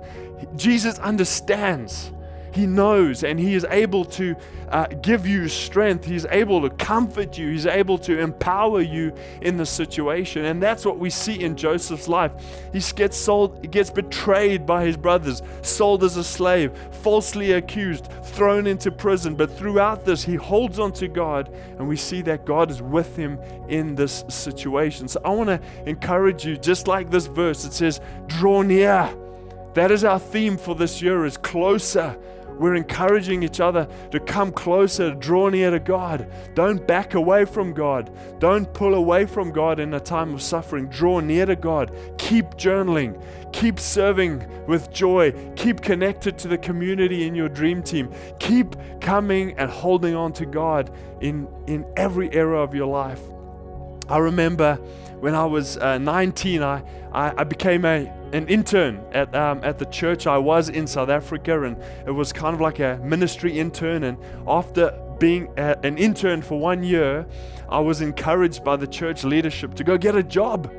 Jesus 0.56 0.98
understands. 1.00 2.12
He 2.54 2.66
knows 2.66 3.24
and 3.24 3.40
He 3.40 3.54
is 3.54 3.66
able 3.70 4.06
to 4.06 4.36
uh, 4.70 4.88
give 5.02 5.26
you 5.26 5.48
strength. 5.48 6.06
He's 6.06 6.26
able 6.26 6.62
to 6.62 6.70
comfort 6.76 7.38
you. 7.38 7.50
He's 7.50 7.66
able 7.66 7.98
to 8.00 8.20
empower 8.20 8.82
you 8.82 9.14
in 9.42 9.58
the 9.58 9.66
situation. 9.66 10.46
And 10.46 10.62
that's 10.62 10.86
what 10.86 11.00
we 11.00 11.10
see 11.10 11.42
in 11.42 11.56
Joseph's 11.56 12.08
life. 12.08 12.32
He 12.72 12.80
gets 12.96 13.18
sold, 13.18 13.60
he 13.62 13.68
gets 13.68 13.90
betrayed 13.90 14.66
by 14.66 14.86
his 14.86 14.98
brothers, 14.98 15.42
sold 15.62 16.04
as 16.04 16.18
a 16.18 16.24
slave, 16.24 16.72
falsely 16.92 17.54
accused, 17.54 18.10
thrown 18.24 18.68
into 18.68 18.92
prison. 18.92 19.36
But 19.36 19.56
throughout 19.58 20.06
this, 20.06 20.24
he 20.24 20.36
holds 20.36 20.80
on 20.80 20.92
to 20.94 21.08
God, 21.08 21.52
and 21.78 21.88
we 21.88 21.96
see 21.96 22.22
that 22.24 22.46
God 22.46 22.70
is 22.70 22.82
with 22.82 23.16
him 23.16 23.40
in 23.68 23.96
this 23.96 24.24
situation. 24.28 25.08
So 25.08 25.20
I 25.26 25.30
want 25.30 25.50
to 25.50 25.62
encourage 25.86 26.46
you, 26.46 26.58
just 26.58 26.88
like 26.88 27.10
this 27.10 27.26
verse, 27.26 27.66
it 27.66 27.74
says, 27.74 28.00
draw 28.28 28.62
near. 28.62 29.10
That 29.74 29.92
is 29.92 30.04
our 30.04 30.20
theme 30.20 30.58
for 30.58 30.76
this 30.76 31.02
year 31.02 31.26
is 31.26 31.38
closer 31.38 32.18
we're 32.60 32.76
encouraging 32.76 33.42
each 33.42 33.60
other 33.60 33.88
to 34.12 34.20
come 34.20 34.52
closer, 34.52 35.10
to 35.10 35.16
draw 35.16 35.50
near 35.50 35.72
to 35.72 35.80
God. 35.80 36.30
Don't 36.54 36.86
back 36.86 37.14
away 37.14 37.46
from 37.46 37.74
God. 37.74 38.12
Don't 38.40 38.72
pull 38.74 38.96
away 38.96 39.26
from 39.26 39.52
God 39.52 39.80
in 39.80 39.94
a 39.94 40.00
time 40.00 40.34
of 40.34 40.42
suffering. 40.42 40.88
Draw 40.90 41.22
near 41.22 41.46
to 41.46 41.56
God. 41.56 41.96
Keep 42.18 42.56
journaling. 42.56 43.22
Keep 43.54 43.80
serving 43.80 44.46
with 44.68 44.92
joy. 44.92 45.32
Keep 45.56 45.82
connected 45.82 46.38
to 46.40 46.48
the 46.50 46.58
community 46.58 47.26
in 47.26 47.34
your 47.34 47.50
dream 47.50 47.82
team. 47.82 48.12
Keep 48.40 48.76
coming 49.00 49.58
and 49.58 49.72
holding 49.72 50.14
on 50.14 50.34
to 50.34 50.46
God 50.46 50.92
in, 51.22 51.48
in 51.68 51.86
every 51.96 52.32
area 52.34 52.60
of 52.60 52.76
your 52.76 52.88
life. 52.88 53.22
I 54.10 54.18
remember 54.18 54.80
when 55.20 55.36
I 55.36 55.46
was 55.46 55.78
uh, 55.78 55.98
19, 55.98 56.64
I, 56.64 56.84
I, 57.12 57.42
I 57.42 57.44
became 57.44 57.86
a 57.86 58.14
an 58.32 58.48
intern 58.48 59.04
at, 59.12 59.34
um, 59.34 59.60
at 59.64 59.80
the 59.80 59.86
church 59.86 60.28
I 60.28 60.38
was 60.38 60.70
in 60.70 60.86
South 60.86 61.10
Africa, 61.10 61.64
and 61.64 61.82
it 62.06 62.12
was 62.12 62.32
kind 62.32 62.54
of 62.54 62.62
like 62.62 62.80
a 62.80 63.00
ministry 63.04 63.58
intern. 63.58 64.04
And 64.04 64.18
after 64.48 64.92
being 65.18 65.52
a, 65.58 65.78
an 65.84 65.98
intern 65.98 66.42
for 66.42 66.60
one 66.60 66.84
year, 66.84 67.26
I 67.70 67.80
was 67.80 68.02
encouraged 68.02 68.64
by 68.64 68.76
the 68.76 68.88
church 68.88 69.24
leadership 69.24 69.74
to 69.76 69.84
go 69.84 69.98
get 69.98 70.16
a 70.16 70.24
job. 70.24 70.72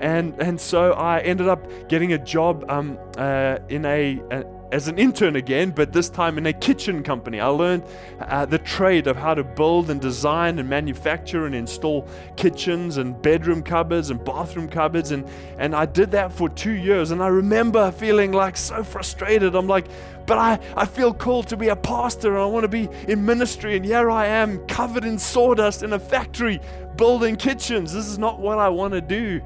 And, 0.00 0.34
and 0.40 0.60
so 0.60 0.92
I 0.92 1.20
ended 1.20 1.48
up 1.48 1.66
getting 1.88 2.14
a 2.14 2.18
job 2.18 2.64
um, 2.68 2.98
uh, 3.16 3.58
in 3.68 3.84
a, 3.84 4.20
a 4.30 4.44
as 4.72 4.88
an 4.88 4.98
intern 4.98 5.36
again, 5.36 5.70
but 5.70 5.92
this 5.92 6.08
time 6.08 6.38
in 6.38 6.46
a 6.46 6.52
kitchen 6.52 7.02
company. 7.02 7.40
I 7.40 7.48
learned 7.48 7.84
uh, 8.20 8.46
the 8.46 8.58
trade 8.58 9.06
of 9.06 9.16
how 9.16 9.34
to 9.34 9.42
build 9.42 9.90
and 9.90 10.00
design 10.00 10.58
and 10.58 10.68
manufacture 10.68 11.46
and 11.46 11.54
install 11.54 12.08
kitchens 12.36 12.96
and 12.96 13.20
bedroom 13.20 13.62
cupboards 13.62 14.10
and 14.10 14.24
bathroom 14.24 14.68
cupboards. 14.68 15.10
And, 15.10 15.28
and 15.58 15.74
I 15.74 15.86
did 15.86 16.12
that 16.12 16.32
for 16.32 16.48
two 16.48 16.72
years. 16.72 17.10
And 17.10 17.22
I 17.22 17.28
remember 17.28 17.90
feeling 17.90 18.32
like 18.32 18.56
so 18.56 18.84
frustrated. 18.84 19.56
I'm 19.56 19.66
like, 19.66 19.86
but 20.26 20.38
I, 20.38 20.60
I 20.76 20.86
feel 20.86 21.12
called 21.12 21.48
to 21.48 21.56
be 21.56 21.68
a 21.68 21.76
pastor 21.76 22.34
and 22.34 22.42
I 22.42 22.46
want 22.46 22.62
to 22.62 22.68
be 22.68 22.88
in 23.08 23.24
ministry. 23.24 23.76
And 23.76 23.84
here 23.84 24.10
I 24.10 24.26
am 24.26 24.58
covered 24.66 25.04
in 25.04 25.18
sawdust 25.18 25.82
in 25.82 25.92
a 25.92 25.98
factory 25.98 26.60
building 26.96 27.34
kitchens. 27.34 27.92
This 27.92 28.06
is 28.06 28.18
not 28.18 28.38
what 28.38 28.58
I 28.58 28.68
want 28.68 28.94
to 28.94 29.00
do 29.00 29.40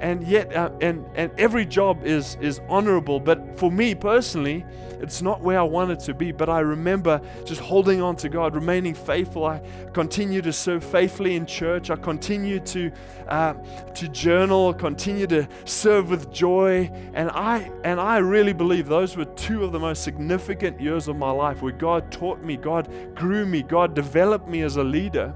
and 0.00 0.26
yet 0.26 0.54
uh, 0.54 0.70
and 0.80 1.04
and 1.14 1.30
every 1.38 1.66
job 1.66 2.04
is 2.04 2.36
is 2.40 2.60
honorable 2.68 3.20
but 3.20 3.58
for 3.58 3.70
me 3.70 3.94
personally 3.94 4.64
it's 5.00 5.22
not 5.22 5.40
where 5.40 5.58
I 5.58 5.62
wanted 5.62 6.00
to 6.00 6.14
be. 6.14 6.32
But 6.32 6.48
I 6.48 6.60
remember 6.60 7.20
just 7.44 7.60
holding 7.60 8.02
on 8.02 8.16
to 8.16 8.28
God 8.28 8.54
remaining 8.54 8.94
faithful. 8.94 9.46
I 9.46 9.62
continue 9.92 10.42
to 10.42 10.52
serve 10.52 10.84
faithfully 10.84 11.36
in 11.36 11.46
church. 11.46 11.90
I 11.90 11.96
continue 11.96 12.60
to 12.60 12.90
uh, 13.28 13.54
to 13.94 14.08
journal 14.08 14.74
continue 14.74 15.26
to 15.28 15.48
serve 15.64 16.10
with 16.10 16.32
joy. 16.32 16.90
And 17.14 17.30
I 17.30 17.70
and 17.84 18.00
I 18.00 18.18
really 18.18 18.52
believe 18.52 18.88
those 18.88 19.16
were 19.16 19.24
two 19.24 19.64
of 19.64 19.72
the 19.72 19.78
most 19.78 20.02
significant 20.02 20.80
years 20.80 21.08
of 21.08 21.16
my 21.16 21.30
life 21.30 21.62
where 21.62 21.72
God 21.72 22.10
taught 22.10 22.42
me 22.42 22.56
God 22.56 22.88
grew 23.14 23.46
me 23.46 23.62
God 23.62 23.94
developed 23.94 24.48
me 24.48 24.62
as 24.62 24.76
a 24.76 24.84
leader. 24.84 25.34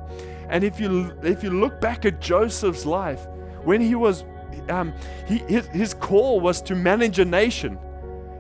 And 0.49 0.65
if 0.65 0.81
you 0.81 1.17
if 1.23 1.43
you 1.43 1.51
look 1.51 1.81
back 1.81 2.05
at 2.05 2.21
Joseph's 2.21 2.85
life 2.85 3.27
when 3.65 3.81
he 3.81 3.95
was 3.95 4.25
um, 4.69 4.93
he, 5.27 5.39
his, 5.39 5.67
his 5.69 5.95
call 5.95 6.41
was 6.41 6.63
to 6.63 6.75
manage 6.75 7.19
a 7.19 7.25
nation. 7.25 7.79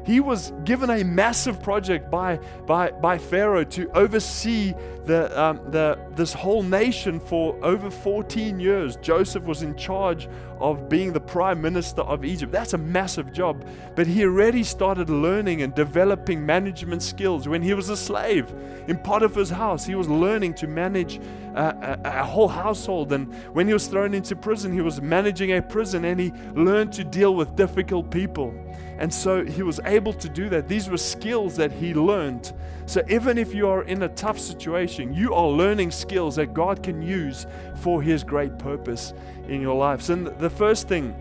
He 0.05 0.18
was 0.18 0.53
given 0.64 0.90
a 0.90 1.05
massive 1.05 1.62
project 1.62 2.11
by, 2.11 2.38
by, 2.66 2.90
by 2.90 3.18
Pharaoh 3.18 3.64
to 3.64 3.88
oversee 3.92 4.75
the, 5.05 5.40
um, 5.40 5.61
the, 5.70 5.98
this 6.16 6.33
whole 6.33 6.62
nation 6.62 7.20
for 7.20 7.57
over 7.64 7.90
14 7.90 8.59
years. 8.59 8.96
Joseph 8.96 9.44
was 9.44 9.62
in 9.62 9.77
charge 9.77 10.29
of 10.61 10.88
being 10.88 11.12
the 11.12 11.21
prime 11.21 11.61
minister 11.61 12.03
of 12.03 12.25
Egypt. 12.25 12.53
That's 12.53 12.73
a 12.73 12.79
massive 12.79 13.33
job. 13.33 13.65
But 13.95 14.07
he 14.07 14.25
already 14.25 14.62
started 14.62 15.11
learning 15.11 15.62
and 15.62 15.75
developing 15.75 16.45
management 16.45 17.03
skills 17.03 17.49
when 17.49 17.62
he 17.62 17.75
was 17.75 17.88
a 17.88 17.97
slave 17.97 18.53
in 18.87 18.99
Potiphar's 18.99 19.51
house. 19.51 19.85
He 19.85 19.95
was 19.95 20.09
learning 20.09 20.55
to 20.55 20.67
manage 20.67 21.21
a, 21.55 21.99
a, 22.05 22.21
a 22.21 22.25
whole 22.25 22.49
household. 22.49 23.12
And 23.12 23.35
when 23.55 23.67
he 23.67 23.73
was 23.73 23.87
thrown 23.87 24.15
into 24.15 24.37
prison, 24.37 24.73
he 24.73 24.81
was 24.81 25.01
managing 25.01 25.53
a 25.53 25.62
prison 25.62 26.05
and 26.05 26.19
he 26.19 26.33
learned 26.55 26.93
to 26.95 27.05
deal 27.05 27.35
with 27.35 27.57
difficult 27.57 28.11
people. 28.11 28.55
And 28.99 29.12
so 29.12 29.45
he 29.45 29.62
was 29.62 29.81
able 29.85 30.12
to 30.12 30.29
do 30.29 30.49
that. 30.51 30.69
These 30.69 30.88
were 30.88 30.97
skills 30.97 31.57
that 31.57 31.73
he 31.73 31.93
learned. 31.93 32.53
So 32.87 33.03
even 33.09 33.38
if 33.38 33.55
you 33.55 33.69
are 33.69 33.83
in 33.85 34.03
a 34.03 34.09
tough 34.09 34.38
situation, 34.38 35.15
you 35.15 35.35
are 35.35 35.49
learning 35.49 35.91
skills 35.91 36.37
that 36.37 36.53
God 36.53 36.83
can 36.83 37.01
use 37.01 37.47
for 37.83 38.01
his 38.01 38.23
great 38.23 38.59
purpose 38.59 39.12
in 39.49 39.61
your 39.61 39.75
lives. 39.75 40.09
And 40.11 40.29
the 40.38 40.49
first 40.49 40.88
thing, 40.88 41.14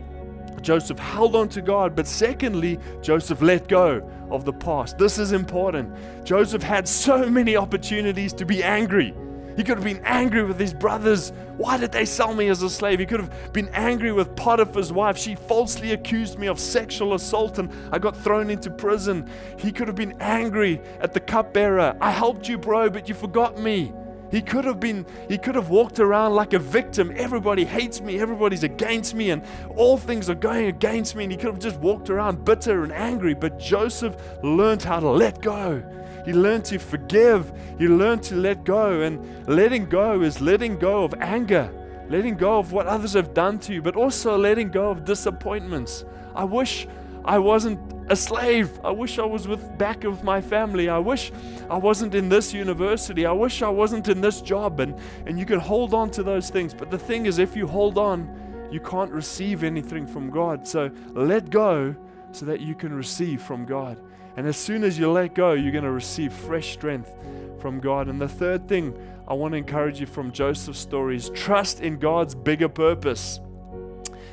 Joseph 0.62 1.00
held 1.00 1.36
on 1.36 1.50
to 1.50 1.62
God, 1.62 1.96
but 1.96 2.06
secondly, 2.06 2.78
Joseph 3.02 3.42
let 3.42 3.68
go 3.68 4.08
of 4.30 4.46
the 4.46 4.54
past. 4.54 4.98
This 5.00 5.18
is 5.18 5.32
important. 5.32 5.92
Joseph 6.24 6.62
had 6.62 6.88
so 6.88 7.26
many 7.30 7.58
opportunities 7.58 8.32
to 8.34 8.46
be 8.46 8.64
angry. 8.64 9.16
He 9.58 9.64
could 9.64 9.78
have 9.78 9.84
been 9.84 10.02
angry 10.06 10.44
with 10.44 10.60
his 10.60 10.74
brothers. 10.74 11.34
Why 11.58 11.78
did 11.78 11.92
they 11.92 12.06
sell 12.06 12.34
me 12.34 12.48
as 12.48 12.62
a 12.62 12.70
slave? 12.70 13.00
He 13.00 13.06
could 13.06 13.20
have 13.20 13.54
been 13.54 13.70
angry 13.70 14.12
with 14.12 14.36
Potiphar's 14.36 14.94
wife. 14.94 15.18
She 15.18 15.36
falsely 15.36 15.92
accused 15.92 16.40
me 16.40 16.48
of 16.48 16.60
sexual 16.60 17.16
assault 17.16 17.60
and 17.60 17.72
I 17.92 18.00
got 18.00 18.16
thrown 18.16 18.50
into 18.50 18.70
prison. 18.70 19.30
He 19.58 19.72
could 19.72 19.88
have 19.88 19.98
been 19.98 20.16
angry 20.22 20.80
at 21.02 21.14
the 21.14 21.20
cupbearer. 21.20 21.98
I 22.00 22.12
helped 22.12 22.48
you, 22.48 22.58
bro, 22.58 22.90
but 22.90 23.10
you 23.10 23.16
forgot 23.16 23.60
me. 23.60 23.94
He 24.32 24.42
could 24.42 24.64
have 24.64 24.80
been, 24.80 25.06
he 25.28 25.38
could 25.38 25.56
have 25.56 25.70
walked 25.70 26.00
around 26.00 26.34
like 26.34 26.54
a 26.54 26.60
victim. 26.60 27.12
Everybody 27.16 27.66
hates 27.66 28.00
me, 28.00 28.20
everybody's 28.20 28.64
against 28.64 29.14
me, 29.14 29.32
and 29.32 29.44
all 29.76 29.98
things 29.98 30.30
are 30.30 30.36
going 30.36 30.68
against 30.68 31.16
me. 31.16 31.26
And 31.26 31.32
he 31.32 31.38
could 31.38 31.50
have 31.50 31.60
just 31.60 31.78
walked 31.80 32.10
around 32.10 32.46
bitter 32.46 32.84
and 32.84 32.94
angry. 32.94 33.34
But 33.34 33.60
Joseph 33.60 34.16
learned 34.42 34.84
how 34.84 35.02
to 35.02 35.10
let 35.10 35.42
go. 35.42 35.84
He 36.26 36.34
learned 36.34 36.66
to 36.66 36.80
forgive. 36.80 37.52
He 37.78 37.88
learned 37.88 38.24
to 38.24 38.36
let 38.36 38.64
go. 38.64 39.02
And 39.02 39.48
letting 39.48 39.86
go 39.86 40.22
is 40.22 40.40
letting 40.40 40.78
go 40.78 41.04
of 41.04 41.14
anger, 41.20 41.70
letting 42.10 42.38
go 42.38 42.58
of 42.58 42.72
what 42.72 42.88
others 42.88 43.14
have 43.14 43.34
done 43.34 43.60
to 43.60 43.74
you, 43.74 43.82
but 43.82 43.96
also 43.98 44.38
letting 44.38 44.70
go 44.70 44.92
of 44.92 45.04
disappointments. 45.04 46.06
I 46.36 46.46
wish 46.46 46.88
I 47.26 47.38
wasn't 47.38 47.80
a 48.12 48.16
slave. 48.16 48.78
I 48.84 48.92
wish 48.92 49.20
I 49.20 49.26
was 49.26 49.48
with 49.48 49.78
back 49.78 50.04
of 50.04 50.22
my 50.22 50.42
family. 50.42 50.90
I 50.90 50.98
wish 50.98 51.32
I 51.70 51.78
wasn't 51.78 52.14
in 52.14 52.28
this 52.28 52.54
university. 52.54 53.26
I 53.26 53.32
wish 53.32 53.62
I 53.62 53.70
wasn't 53.70 54.10
in 54.10 54.20
this 54.20 54.42
job. 54.42 54.82
And, 54.82 55.00
and 55.26 55.40
you 55.40 55.46
can 55.46 55.62
hold 55.62 55.94
on 55.94 56.12
to 56.12 56.22
those 56.22 56.50
things. 56.50 56.74
But 56.74 56.92
the 56.92 56.98
thing 56.98 57.26
is, 57.26 57.40
if 57.40 57.56
you 57.56 57.66
hold 57.66 57.98
on, 57.98 58.68
you 58.70 58.82
can't 58.82 59.12
receive 59.12 59.64
anything 59.64 60.06
from 60.06 60.30
God. 60.30 60.68
So 60.68 60.92
let 61.14 61.50
go 61.50 61.96
so 62.34 62.46
that 62.48 62.60
you 62.60 62.76
can 62.76 62.94
receive 62.94 63.42
from 63.42 63.66
God. 63.66 64.02
And 64.36 64.46
as 64.46 64.58
soon 64.58 64.84
as 64.84 65.00
you 65.00 65.10
let 65.10 65.34
go, 65.34 65.54
you're 65.54 65.72
going 65.72 65.86
to 65.86 65.92
receive 65.92 66.34
fresh 66.34 66.74
strength 66.74 67.14
from 67.60 67.80
God. 67.80 68.10
And 68.10 68.20
the 68.20 68.28
third 68.28 68.68
thing 68.68 68.94
I 69.26 69.34
want 69.36 69.54
to 69.54 69.58
encourage 69.58 70.02
you 70.02 70.06
from 70.06 70.34
Joseph's 70.34 70.80
story 70.80 71.16
is 71.16 71.30
trust 71.30 71.80
in 71.80 71.98
God's 71.98 72.36
bigger 72.36 72.70
purpose. 72.70 73.40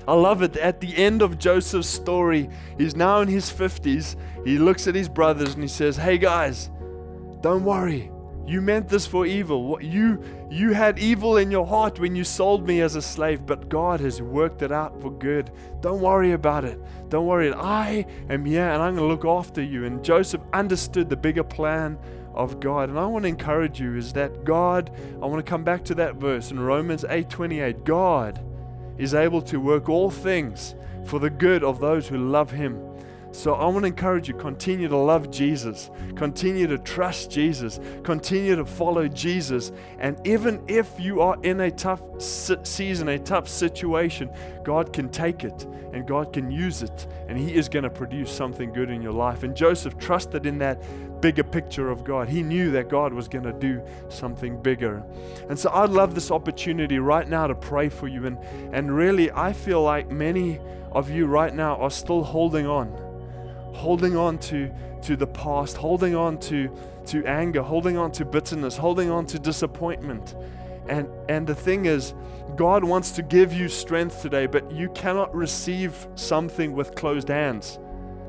I 0.09 0.15
love 0.15 0.41
it. 0.41 0.57
At 0.57 0.81
the 0.81 0.97
end 0.97 1.21
of 1.21 1.39
Joseph's 1.39 1.87
story, 1.87 2.49
he's 2.79 2.97
now 2.97 3.21
in 3.21 3.29
his 3.29 3.53
50s. 3.53 4.17
He 4.43 4.57
looks 4.57 4.89
at 4.89 4.95
his 4.95 5.07
brothers 5.07 5.53
and 5.53 5.63
he 5.63 5.69
says, 5.69 5.99
Hey 5.99 6.17
guys, 6.17 6.71
don't 7.43 7.63
worry. 7.63 8.11
You 8.47 8.63
meant 8.63 8.89
this 8.89 9.07
for 9.07 9.27
evil. 9.27 9.79
You, 9.83 10.23
you 10.51 10.73
had 10.73 10.99
evil 10.99 11.37
in 11.37 11.51
your 11.51 11.67
heart 11.67 12.01
when 12.01 12.17
you 12.17 12.25
sold 12.25 12.67
me 12.67 12.81
as 12.81 12.97
a 12.97 13.03
slave, 13.03 13.45
but 13.45 13.69
God 13.69 14.01
has 14.01 14.23
worked 14.23 14.63
it 14.63 14.73
out 14.73 14.99
for 15.03 15.11
good. 15.11 15.51
Don't 15.83 16.01
worry 16.01 16.33
about 16.33 16.65
it. 16.65 16.81
Don't 17.11 17.27
worry. 17.27 17.53
I 17.53 18.07
am 18.31 18.47
here 18.47 18.67
and 18.67 18.81
I'm 18.81 18.97
going 18.97 19.07
to 19.07 19.15
look 19.15 19.27
after 19.27 19.63
you. 19.63 19.85
And 19.85 20.03
Joseph 20.03 20.41
understood 20.55 21.11
the 21.11 21.19
bigger 21.19 21.45
plan 21.45 21.99
of 22.33 22.61
God. 22.61 22.89
And 22.89 22.99
I 22.99 23.05
want 23.05 23.25
to 23.25 23.29
encourage 23.29 23.79
you 23.79 23.97
is 23.97 24.15
that 24.15 24.45
God, 24.45 24.91
I 25.21 25.27
want 25.27 25.45
to 25.45 25.51
come 25.51 25.65
back 25.65 25.85
to 25.85 25.95
that 25.97 26.15
verse 26.15 26.51
in 26.51 26.59
Romans 26.59 27.05
8:28. 27.05 27.85
God 27.85 28.43
is 28.99 29.15
able 29.15 29.41
to 29.43 29.59
work 29.59 29.89
all 29.89 30.11
things 30.11 30.75
for 31.05 31.19
the 31.19 31.31
good 31.31 31.65
of 31.65 31.81
those 31.81 32.09
who 32.09 32.19
love 32.19 32.51
him 32.51 32.88
So 33.31 33.55
I 33.55 33.67
want 33.67 33.81
to 33.81 33.89
encourage 33.89 34.29
you 34.29 34.35
continue 34.35 34.89
to 34.89 34.97
love 34.97 35.31
Jesus, 35.31 35.91
continue 36.17 36.67
to 36.67 36.79
trust 36.79 37.31
Jesus, 37.31 37.79
continue 38.03 38.57
to 38.57 38.65
follow 38.65 39.07
Jesus. 39.07 39.71
And 39.99 40.19
even 40.27 40.63
if 40.67 40.99
you 40.99 41.21
are 41.21 41.37
in 41.43 41.61
a 41.61 41.71
tough 41.71 42.03
season, 42.19 43.09
a 43.09 43.19
tough 43.19 43.49
situation, 43.49 44.31
God 44.65 44.93
can 44.93 45.09
take 45.09 45.45
it 45.45 45.67
and 45.93 46.07
God 46.07 46.33
can 46.33 46.51
use 46.51 46.83
it 46.83 47.07
and 47.29 47.39
He 47.39 47.55
is 47.55 47.69
going 47.69 47.85
to 47.85 47.91
produce 47.91 48.31
something 48.31 48.73
good 48.73 48.91
in 48.91 49.03
your 49.03 49.13
life. 49.13 49.43
And 49.43 49.55
Joseph 49.55 49.99
trusted 49.99 50.47
in 50.47 50.59
that 50.59 50.83
bigger 51.21 51.45
picture 51.45 51.91
of 51.91 52.05
God. 52.05 52.29
He 52.29 52.43
knew 52.43 52.71
that 52.73 52.89
God 52.89 53.13
was 53.13 53.29
going 53.29 53.45
to 53.45 53.53
do 53.53 53.83
something 54.09 54.61
bigger. 54.61 55.03
And 55.49 55.59
so 55.59 55.71
I'd 55.73 55.91
love 55.91 56.15
this 56.15 56.31
opportunity 56.31 56.99
right 56.99 57.29
now 57.29 57.47
to 57.47 57.55
pray 57.55 57.89
for 57.89 58.09
you. 58.09 58.27
And, 58.27 58.39
and 58.73 58.95
really, 58.95 59.31
I 59.33 59.53
feel 59.53 59.83
like 59.83 60.11
many 60.11 60.61
of 60.93 61.11
you 61.11 61.27
right 61.27 61.55
now 61.55 61.77
are 61.77 61.91
still 61.91 62.23
holding 62.23 62.67
on, 62.67 62.89
holding 63.73 64.17
on 64.17 64.39
to, 64.39 64.71
to 65.03 65.17
the 65.17 65.27
past, 65.27 65.77
holding 65.77 66.15
on 66.15 66.39
to, 66.41 66.71
to 67.07 67.25
anger, 67.27 67.63
holding 67.63 67.97
on 67.97 68.13
to 68.13 68.25
bitterness, 68.25 68.77
holding 68.77 69.11
on 69.11 69.27
to 69.27 69.39
disappointment. 69.39 70.35
And, 70.89 71.09
and 71.29 71.47
the 71.47 71.55
thing 71.55 71.87
is, 71.87 72.15
God 72.57 72.83
wants 72.83 73.13
to 73.13 73.23
give 73.23 73.53
you 73.53 73.69
strength 73.69 74.23
today, 74.23 74.47
but 74.47 74.71
you 74.73 74.89
cannot 74.91 75.35
receive 75.35 76.07
something 76.15 76.73
with 76.73 76.95
closed 76.95 77.29
hands. 77.29 77.79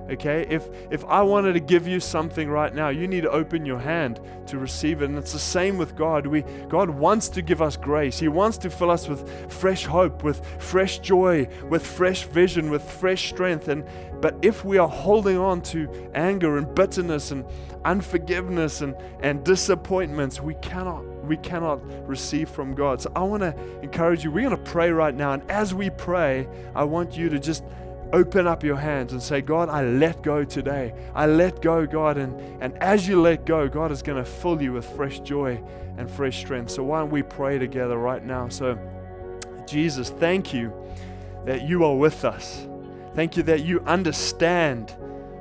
Okay? 0.10 0.46
If 0.50 0.68
if 0.90 1.06
I 1.06 1.22
wanted 1.22 1.54
to 1.54 1.60
give 1.60 1.88
you 1.88 2.00
something 2.00 2.50
right 2.50 2.74
now, 2.74 2.90
you 2.90 3.08
need 3.08 3.22
to 3.22 3.30
open 3.32 3.66
your 3.66 3.80
hand 3.80 4.20
to 4.48 4.58
receive 4.58 5.02
it. 5.02 5.06
And 5.06 5.18
it's 5.18 5.34
the 5.34 5.40
same 5.40 5.78
with 5.78 5.96
God. 5.96 6.28
We 6.28 6.42
God 6.68 6.90
wants 6.90 7.30
to 7.30 7.42
give 7.42 7.62
us 7.62 7.78
grace. 7.78 8.20
He 8.20 8.28
wants 8.28 8.58
to 8.60 8.70
fill 8.70 8.92
us 8.92 9.08
with 9.08 9.52
fresh 9.52 9.86
hope, 9.86 10.24
with 10.24 10.46
fresh 10.60 11.00
joy, 11.00 11.48
with 11.70 11.86
fresh 11.86 12.24
vision, 12.24 12.70
with 12.70 12.84
fresh 12.84 13.30
strength. 13.30 13.68
And 13.68 13.84
but 14.22 14.36
if 14.42 14.66
we 14.66 14.78
are 14.78 14.88
holding 14.88 15.38
on 15.38 15.62
to 15.64 16.12
anger 16.14 16.58
and 16.58 16.74
bitterness 16.76 17.32
and 17.32 17.46
unforgiveness 17.86 18.82
and, 18.82 18.96
and 19.22 19.44
disappointments, 19.44 20.42
we 20.42 20.56
cannot 20.56 21.06
we 21.24 21.38
cannot 21.38 21.80
receive 22.08 22.50
from 22.50 22.74
God. 22.74 23.02
So 23.02 23.12
I 23.16 23.22
want 23.22 23.44
to 23.44 23.56
encourage 23.82 24.24
you. 24.24 24.32
We're 24.32 24.50
going 24.50 24.64
to 24.64 24.72
pray 24.72 24.92
right 24.92 25.14
now. 25.14 25.34
And 25.34 25.50
as 25.50 25.74
we 25.74 25.90
pray, 25.92 26.48
I 26.76 26.84
want 26.84 27.16
you 27.16 27.30
to 27.30 27.40
just 27.40 27.64
open 28.14 28.48
up 28.48 28.64
your 28.64 28.76
hands 28.76 29.14
and 29.14 29.22
say, 29.22 29.42
God, 29.42 29.70
I 29.70 29.84
let 29.84 30.22
go 30.24 30.44
today. 30.44 30.94
I 31.14 31.26
let 31.26 31.62
go, 31.62 31.86
God. 31.86 32.18
And, 32.18 32.40
and 32.62 32.78
as 32.82 33.08
you 33.08 33.22
let 33.22 33.46
go, 33.46 33.68
God 33.68 33.92
is 33.92 34.02
going 34.02 34.24
to 34.24 34.30
fill 34.30 34.62
you 34.62 34.74
with 34.74 34.86
fresh 34.96 35.20
joy 35.20 35.62
and 35.98 36.10
fresh 36.10 36.40
strength. 36.40 36.72
So 36.72 36.84
why 36.84 37.00
don't 37.00 37.10
we 37.10 37.24
pray 37.24 37.60
together 37.60 37.98
right 37.98 38.24
now? 38.24 38.50
So, 38.50 38.78
Jesus, 39.68 40.10
thank 40.10 40.54
you 40.54 40.74
that 41.46 41.64
you 41.64 41.84
are 41.86 41.96
with 41.96 42.26
us. 42.26 42.68
Thank 43.16 43.38
you 43.38 43.44
that 43.44 43.64
you 43.64 43.82
understand 43.82 44.96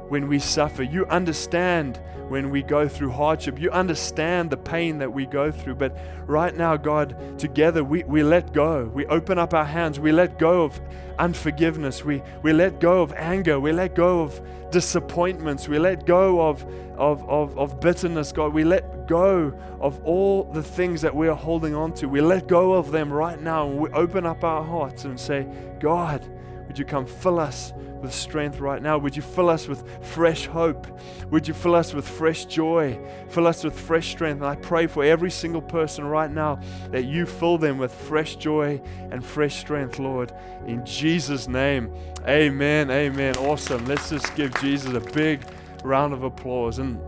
when 0.09 0.29
we 0.29 0.39
suffer. 0.39 0.83
You 0.83 1.07
understand 1.07 2.01
when 2.29 2.51
we 2.51 2.63
go 2.63 2.89
through 2.89 3.11
hardship. 3.11 3.59
You 3.59 3.71
understand 3.71 4.51
the 4.51 4.57
pain 4.57 4.99
that 4.99 5.13
we 5.13 5.27
go 5.27 5.51
through. 5.51 5.77
But 5.77 5.97
right 6.27 6.55
now, 6.55 6.77
God, 6.77 7.39
together 7.39 7.83
we, 7.83 8.05
we 8.05 8.23
let 8.23 8.53
go. 8.53 8.91
We 8.93 9.07
open 9.07 9.39
up 9.39 9.55
our 9.55 9.65
hands. 9.65 9.99
We 9.99 10.13
let 10.13 10.39
go 10.39 10.65
of 10.65 10.81
unforgiveness. 11.19 12.05
We, 12.05 12.23
we 12.43 12.53
let 12.53 12.81
go 12.81 13.03
of 13.03 13.13
anger. 13.15 13.59
We 13.59 13.73
let 13.73 13.95
go 13.95 14.21
of 14.21 14.41
disappointments. 14.71 15.69
We 15.69 15.79
let 15.79 16.07
go 16.07 16.49
of, 16.49 16.65
of, 16.97 17.29
of, 17.29 17.59
of 17.59 17.81
bitterness, 17.81 18.33
God. 18.33 18.53
We 18.53 18.65
let 18.65 19.09
go 19.09 19.59
of 19.81 20.05
all 20.05 20.45
the 20.45 20.63
things 20.63 21.01
that 21.03 21.15
we 21.15 21.29
are 21.29 21.37
holding 21.37 21.75
on 21.75 21.95
to. 21.95 22.09
We 22.09 22.21
let 22.21 22.47
go 22.47 22.75
of 22.75 22.91
them 22.91 23.13
right 23.13 23.41
now 23.41 23.69
and 23.69 23.79
we 23.79 23.91
open 23.91 24.27
up 24.27 24.45
our 24.45 24.63
hearts 24.63 25.05
and 25.05 25.19
say, 25.19 25.47
God, 25.81 26.29
would 26.69 26.79
you 26.79 26.85
come 26.85 27.07
fill 27.07 27.41
us 27.41 27.73
with 28.03 28.13
strength 28.13 28.61
right 28.61 28.83
now? 28.83 28.99
Would 28.99 29.17
you 29.17 29.23
fill 29.23 29.49
us 29.49 29.67
with 29.67 29.83
fresh 30.05 30.47
hope? 30.47 30.87
Would 31.31 31.49
you 31.49 31.55
fill 31.55 31.75
us 31.75 31.95
with 31.95 32.07
fresh 32.07 32.45
joy? 32.45 33.01
Fill 33.31 33.47
us 33.47 33.65
with 33.65 33.79
fresh 33.79 34.11
strength. 34.11 34.43
And 34.43 34.47
I 34.47 34.55
pray 34.55 34.87
for 34.87 35.03
every 35.03 35.31
single 35.31 35.63
person 35.63 36.05
right 36.05 36.31
now 36.31 36.61
that 36.91 37.07
you 37.07 37.25
fill 37.25 37.57
them 37.57 37.79
with 37.79 37.93
fresh 37.93 38.37
joy 38.37 38.81
and 39.11 39.25
fresh 39.25 39.57
strength, 39.57 39.99
Lord. 39.99 40.33
In 40.67 40.85
Jesus' 40.85 41.49
name, 41.49 41.91
amen. 42.27 42.91
Amen. 42.91 43.37
Awesome. 43.39 43.85
Let's 43.87 44.11
just 44.11 44.35
give 44.37 44.55
Jesus 44.61 44.93
a 44.93 45.01
big 45.13 45.43
round 45.83 46.13
of 46.13 46.23
applause. 46.23 46.79
And 46.79 47.01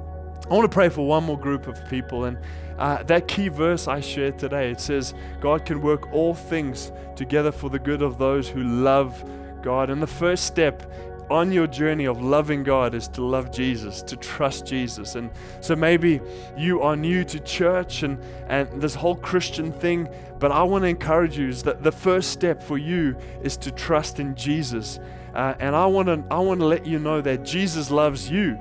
I 0.50 0.54
want 0.54 0.70
to 0.70 0.74
pray 0.74 0.88
for 0.88 1.06
one 1.06 1.24
more 1.24 1.38
group 1.38 1.66
of 1.66 1.78
people. 1.88 2.24
And 2.24 2.38
uh, 2.78 3.02
that 3.04 3.28
key 3.28 3.48
verse 3.48 3.86
I 3.86 4.00
shared 4.00 4.38
today, 4.38 4.70
it 4.70 4.80
says, 4.80 5.12
God 5.40 5.66
can 5.66 5.82
work 5.82 6.10
all 6.14 6.34
things 6.34 6.92
together 7.14 7.52
for 7.52 7.68
the 7.68 7.78
good 7.78 8.00
of 8.00 8.16
those 8.16 8.48
who 8.48 8.62
love 8.62 9.22
God. 9.62 9.90
And 9.90 10.02
the 10.02 10.06
first 10.06 10.44
step 10.44 10.90
on 11.30 11.52
your 11.52 11.68
journey 11.68 12.06
of 12.06 12.20
loving 12.20 12.64
God 12.64 12.92
is 12.92 13.06
to 13.08 13.24
love 13.24 13.52
Jesus, 13.52 14.02
to 14.02 14.16
trust 14.16 14.66
Jesus. 14.66 15.14
And 15.14 15.30
so 15.60 15.76
maybe 15.76 16.20
you 16.56 16.82
are 16.82 16.96
new 16.96 17.24
to 17.24 17.38
church 17.38 18.02
and, 18.02 18.18
and 18.48 18.82
this 18.82 18.96
whole 18.96 19.14
Christian 19.14 19.72
thing, 19.72 20.08
but 20.40 20.50
I 20.50 20.64
want 20.64 20.82
to 20.82 20.88
encourage 20.88 21.38
you 21.38 21.48
is 21.48 21.62
that 21.62 21.84
the 21.84 21.92
first 21.92 22.32
step 22.32 22.60
for 22.60 22.78
you 22.78 23.16
is 23.42 23.56
to 23.58 23.70
trust 23.70 24.18
in 24.18 24.34
Jesus. 24.34 24.98
Uh, 25.32 25.54
and 25.60 25.76
I 25.76 25.86
want 25.86 26.08
to 26.08 26.24
I 26.30 26.40
want 26.40 26.58
to 26.58 26.66
let 26.66 26.84
you 26.84 26.98
know 26.98 27.20
that 27.20 27.44
Jesus 27.44 27.92
loves 27.92 28.28
you. 28.28 28.58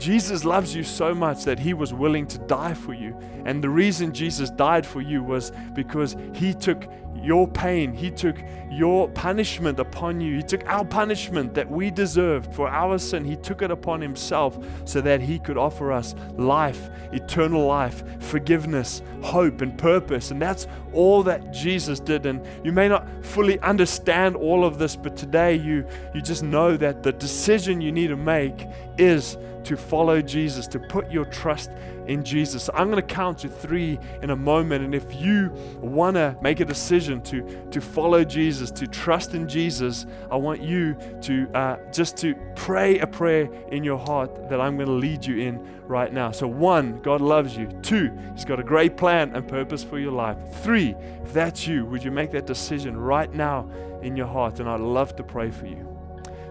Jesus 0.00 0.44
loves 0.44 0.74
you 0.74 0.82
so 0.82 1.14
much 1.14 1.44
that 1.44 1.58
he 1.58 1.74
was 1.74 1.92
willing 1.92 2.26
to 2.28 2.38
die 2.38 2.74
for 2.74 2.94
you. 2.94 3.16
And 3.44 3.62
the 3.62 3.68
reason 3.68 4.12
Jesus 4.12 4.50
died 4.50 4.86
for 4.86 5.00
you 5.00 5.22
was 5.22 5.52
because 5.74 6.16
he 6.34 6.54
took 6.54 6.88
your 7.22 7.46
pain, 7.46 7.92
he 7.92 8.10
took 8.10 8.36
your 8.70 9.08
punishment 9.10 9.78
upon 9.78 10.20
you. 10.20 10.36
He 10.36 10.42
took 10.42 10.66
our 10.66 10.84
punishment 10.84 11.54
that 11.54 11.70
we 11.70 11.90
deserved 11.90 12.54
for 12.54 12.68
our 12.68 12.98
sin. 12.98 13.24
He 13.24 13.36
took 13.36 13.62
it 13.62 13.70
upon 13.70 14.00
himself 14.00 14.58
so 14.84 15.00
that 15.02 15.20
he 15.20 15.38
could 15.38 15.58
offer 15.58 15.92
us 15.92 16.14
life, 16.36 16.88
eternal 17.12 17.66
life, 17.66 18.04
forgiveness, 18.20 19.02
hope, 19.22 19.60
and 19.60 19.76
purpose. 19.76 20.30
And 20.30 20.40
that's 20.40 20.66
all 20.92 21.22
that 21.24 21.52
Jesus 21.52 22.00
did. 22.00 22.26
And 22.26 22.46
you 22.64 22.72
may 22.72 22.88
not 22.88 23.06
fully 23.24 23.58
understand 23.60 24.36
all 24.36 24.64
of 24.64 24.78
this, 24.78 24.96
but 24.96 25.16
today 25.16 25.56
you, 25.56 25.84
you 26.14 26.22
just 26.22 26.42
know 26.42 26.76
that 26.76 27.02
the 27.02 27.12
decision 27.12 27.80
you 27.80 27.92
need 27.92 28.08
to 28.08 28.16
make 28.16 28.66
is 29.00 29.38
to 29.64 29.76
follow 29.76 30.22
Jesus, 30.22 30.66
to 30.68 30.78
put 30.78 31.10
your 31.10 31.24
trust 31.26 31.70
in 32.06 32.24
Jesus. 32.24 32.68
I'm 32.74 32.90
going 32.90 33.06
to 33.06 33.14
count 33.14 33.38
to 33.38 33.48
three 33.48 33.98
in 34.22 34.30
a 34.30 34.36
moment. 34.36 34.84
And 34.84 34.94
if 34.94 35.14
you 35.14 35.50
want 35.80 36.16
to 36.16 36.36
make 36.40 36.60
a 36.60 36.64
decision 36.64 37.20
to, 37.22 37.42
to 37.70 37.80
follow 37.80 38.24
Jesus, 38.24 38.70
to 38.72 38.86
trust 38.86 39.34
in 39.34 39.48
Jesus, 39.48 40.06
I 40.30 40.36
want 40.36 40.62
you 40.62 40.96
to 41.22 41.48
uh, 41.54 41.76
just 41.92 42.16
to 42.18 42.34
pray 42.56 42.98
a 42.98 43.06
prayer 43.06 43.50
in 43.68 43.84
your 43.84 43.98
heart 43.98 44.48
that 44.48 44.60
I'm 44.60 44.76
going 44.76 44.88
to 44.88 44.94
lead 44.94 45.24
you 45.24 45.38
in 45.38 45.64
right 45.86 46.12
now. 46.12 46.30
So, 46.30 46.46
one, 46.46 47.00
God 47.02 47.20
loves 47.20 47.56
you. 47.56 47.68
Two, 47.82 48.10
He's 48.34 48.44
got 48.44 48.60
a 48.60 48.64
great 48.64 48.96
plan 48.96 49.34
and 49.34 49.46
purpose 49.46 49.84
for 49.84 49.98
your 49.98 50.12
life. 50.12 50.36
Three, 50.62 50.94
if 51.22 51.32
that's 51.32 51.66
you, 51.66 51.84
would 51.86 52.02
you 52.02 52.10
make 52.10 52.30
that 52.32 52.46
decision 52.46 52.96
right 52.96 53.32
now 53.32 53.70
in 54.02 54.16
your 54.16 54.26
heart? 54.26 54.60
And 54.60 54.68
I'd 54.68 54.80
love 54.80 55.16
to 55.16 55.22
pray 55.22 55.50
for 55.50 55.66
you. 55.66 55.86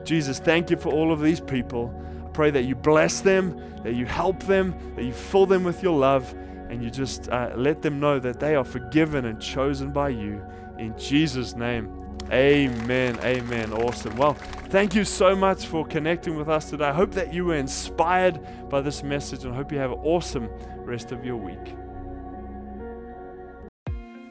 Jesus, 0.04 0.40
thank 0.40 0.70
you 0.70 0.78
for 0.78 0.92
all 0.92 1.12
of 1.12 1.22
these 1.22 1.40
people 1.40 1.94
pray 2.40 2.50
that 2.50 2.64
you 2.64 2.74
bless 2.74 3.20
them, 3.20 3.54
that 3.84 3.96
you 3.96 4.06
help 4.06 4.42
them, 4.44 4.74
that 4.96 5.04
you 5.04 5.12
fill 5.12 5.46
them 5.46 5.66
with 5.66 5.84
your 5.84 6.00
love, 6.00 6.34
and 6.70 6.82
you 6.82 6.90
just 6.90 7.28
uh, 7.28 7.52
let 7.58 7.82
them 7.82 8.00
know 8.00 8.18
that 8.18 8.40
they 8.40 8.56
are 8.56 8.64
forgiven 8.64 9.26
and 9.26 9.42
chosen 9.42 9.92
by 9.92 10.08
you. 10.08 10.42
In 10.78 10.98
Jesus' 10.98 11.54
name, 11.54 11.92
amen. 12.32 13.20
Amen. 13.24 13.74
Awesome. 13.74 14.16
Well, 14.16 14.36
thank 14.70 14.96
you 14.96 15.04
so 15.04 15.36
much 15.36 15.66
for 15.66 15.86
connecting 15.86 16.38
with 16.38 16.48
us 16.48 16.70
today. 16.70 16.86
I 16.86 16.94
hope 16.94 17.12
that 17.12 17.34
you 17.34 17.44
were 17.44 17.58
inspired 17.58 18.40
by 18.70 18.80
this 18.80 19.04
message 19.04 19.44
and 19.44 19.54
hope 19.54 19.74
you 19.74 19.80
have 19.80 19.92
an 19.92 20.00
awesome 20.00 20.48
rest 20.86 21.12
of 21.12 21.26
your 21.26 21.36
week. 21.36 21.76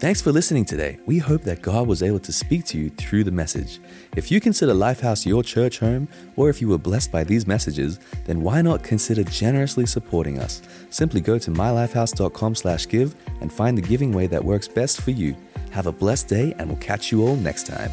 Thanks 0.01 0.23
for 0.23 0.31
listening 0.31 0.65
today. 0.65 1.01
We 1.07 1.19
hope 1.19 1.43
that 1.43 1.61
God 1.61 1.89
was 1.89 2.05
able 2.05 2.21
to 2.21 2.33
speak 2.33 2.65
to 2.67 2.79
you 2.79 2.89
through 2.91 3.25
the 3.25 3.33
message. 3.33 3.81
If 4.15 4.31
you 4.31 4.41
consider 4.41 4.73
Lifehouse 4.73 5.27
your 5.27 5.43
church 5.43 5.81
home, 5.81 6.07
or 6.37 6.49
if 6.49 6.61
you 6.61 6.69
were 6.69 6.79
blessed 6.79 7.11
by 7.11 7.25
these 7.25 7.49
messages, 7.49 7.99
then 8.25 8.41
why 8.41 8.63
not 8.63 8.85
consider 8.85 9.25
generously 9.25 9.87
supporting 9.87 10.39
us? 10.39 10.63
Simply 10.91 11.21
go 11.21 11.37
to 11.41 11.51
mylifehouse.com/give 11.51 13.17
and 13.41 13.53
find 13.53 13.77
the 13.77 13.83
giving 13.83 14.13
way 14.13 14.29
that 14.29 14.45
works 14.45 14.69
best 14.69 15.01
for 15.01 15.11
you. 15.11 15.35
Have 15.73 15.89
a 15.89 15.93
blessed 15.93 16.29
day, 16.29 16.55
and 16.61 16.69
we'll 16.69 16.79
catch 16.79 17.11
you 17.11 17.27
all 17.27 17.35
next 17.35 17.67
time. 17.67 17.91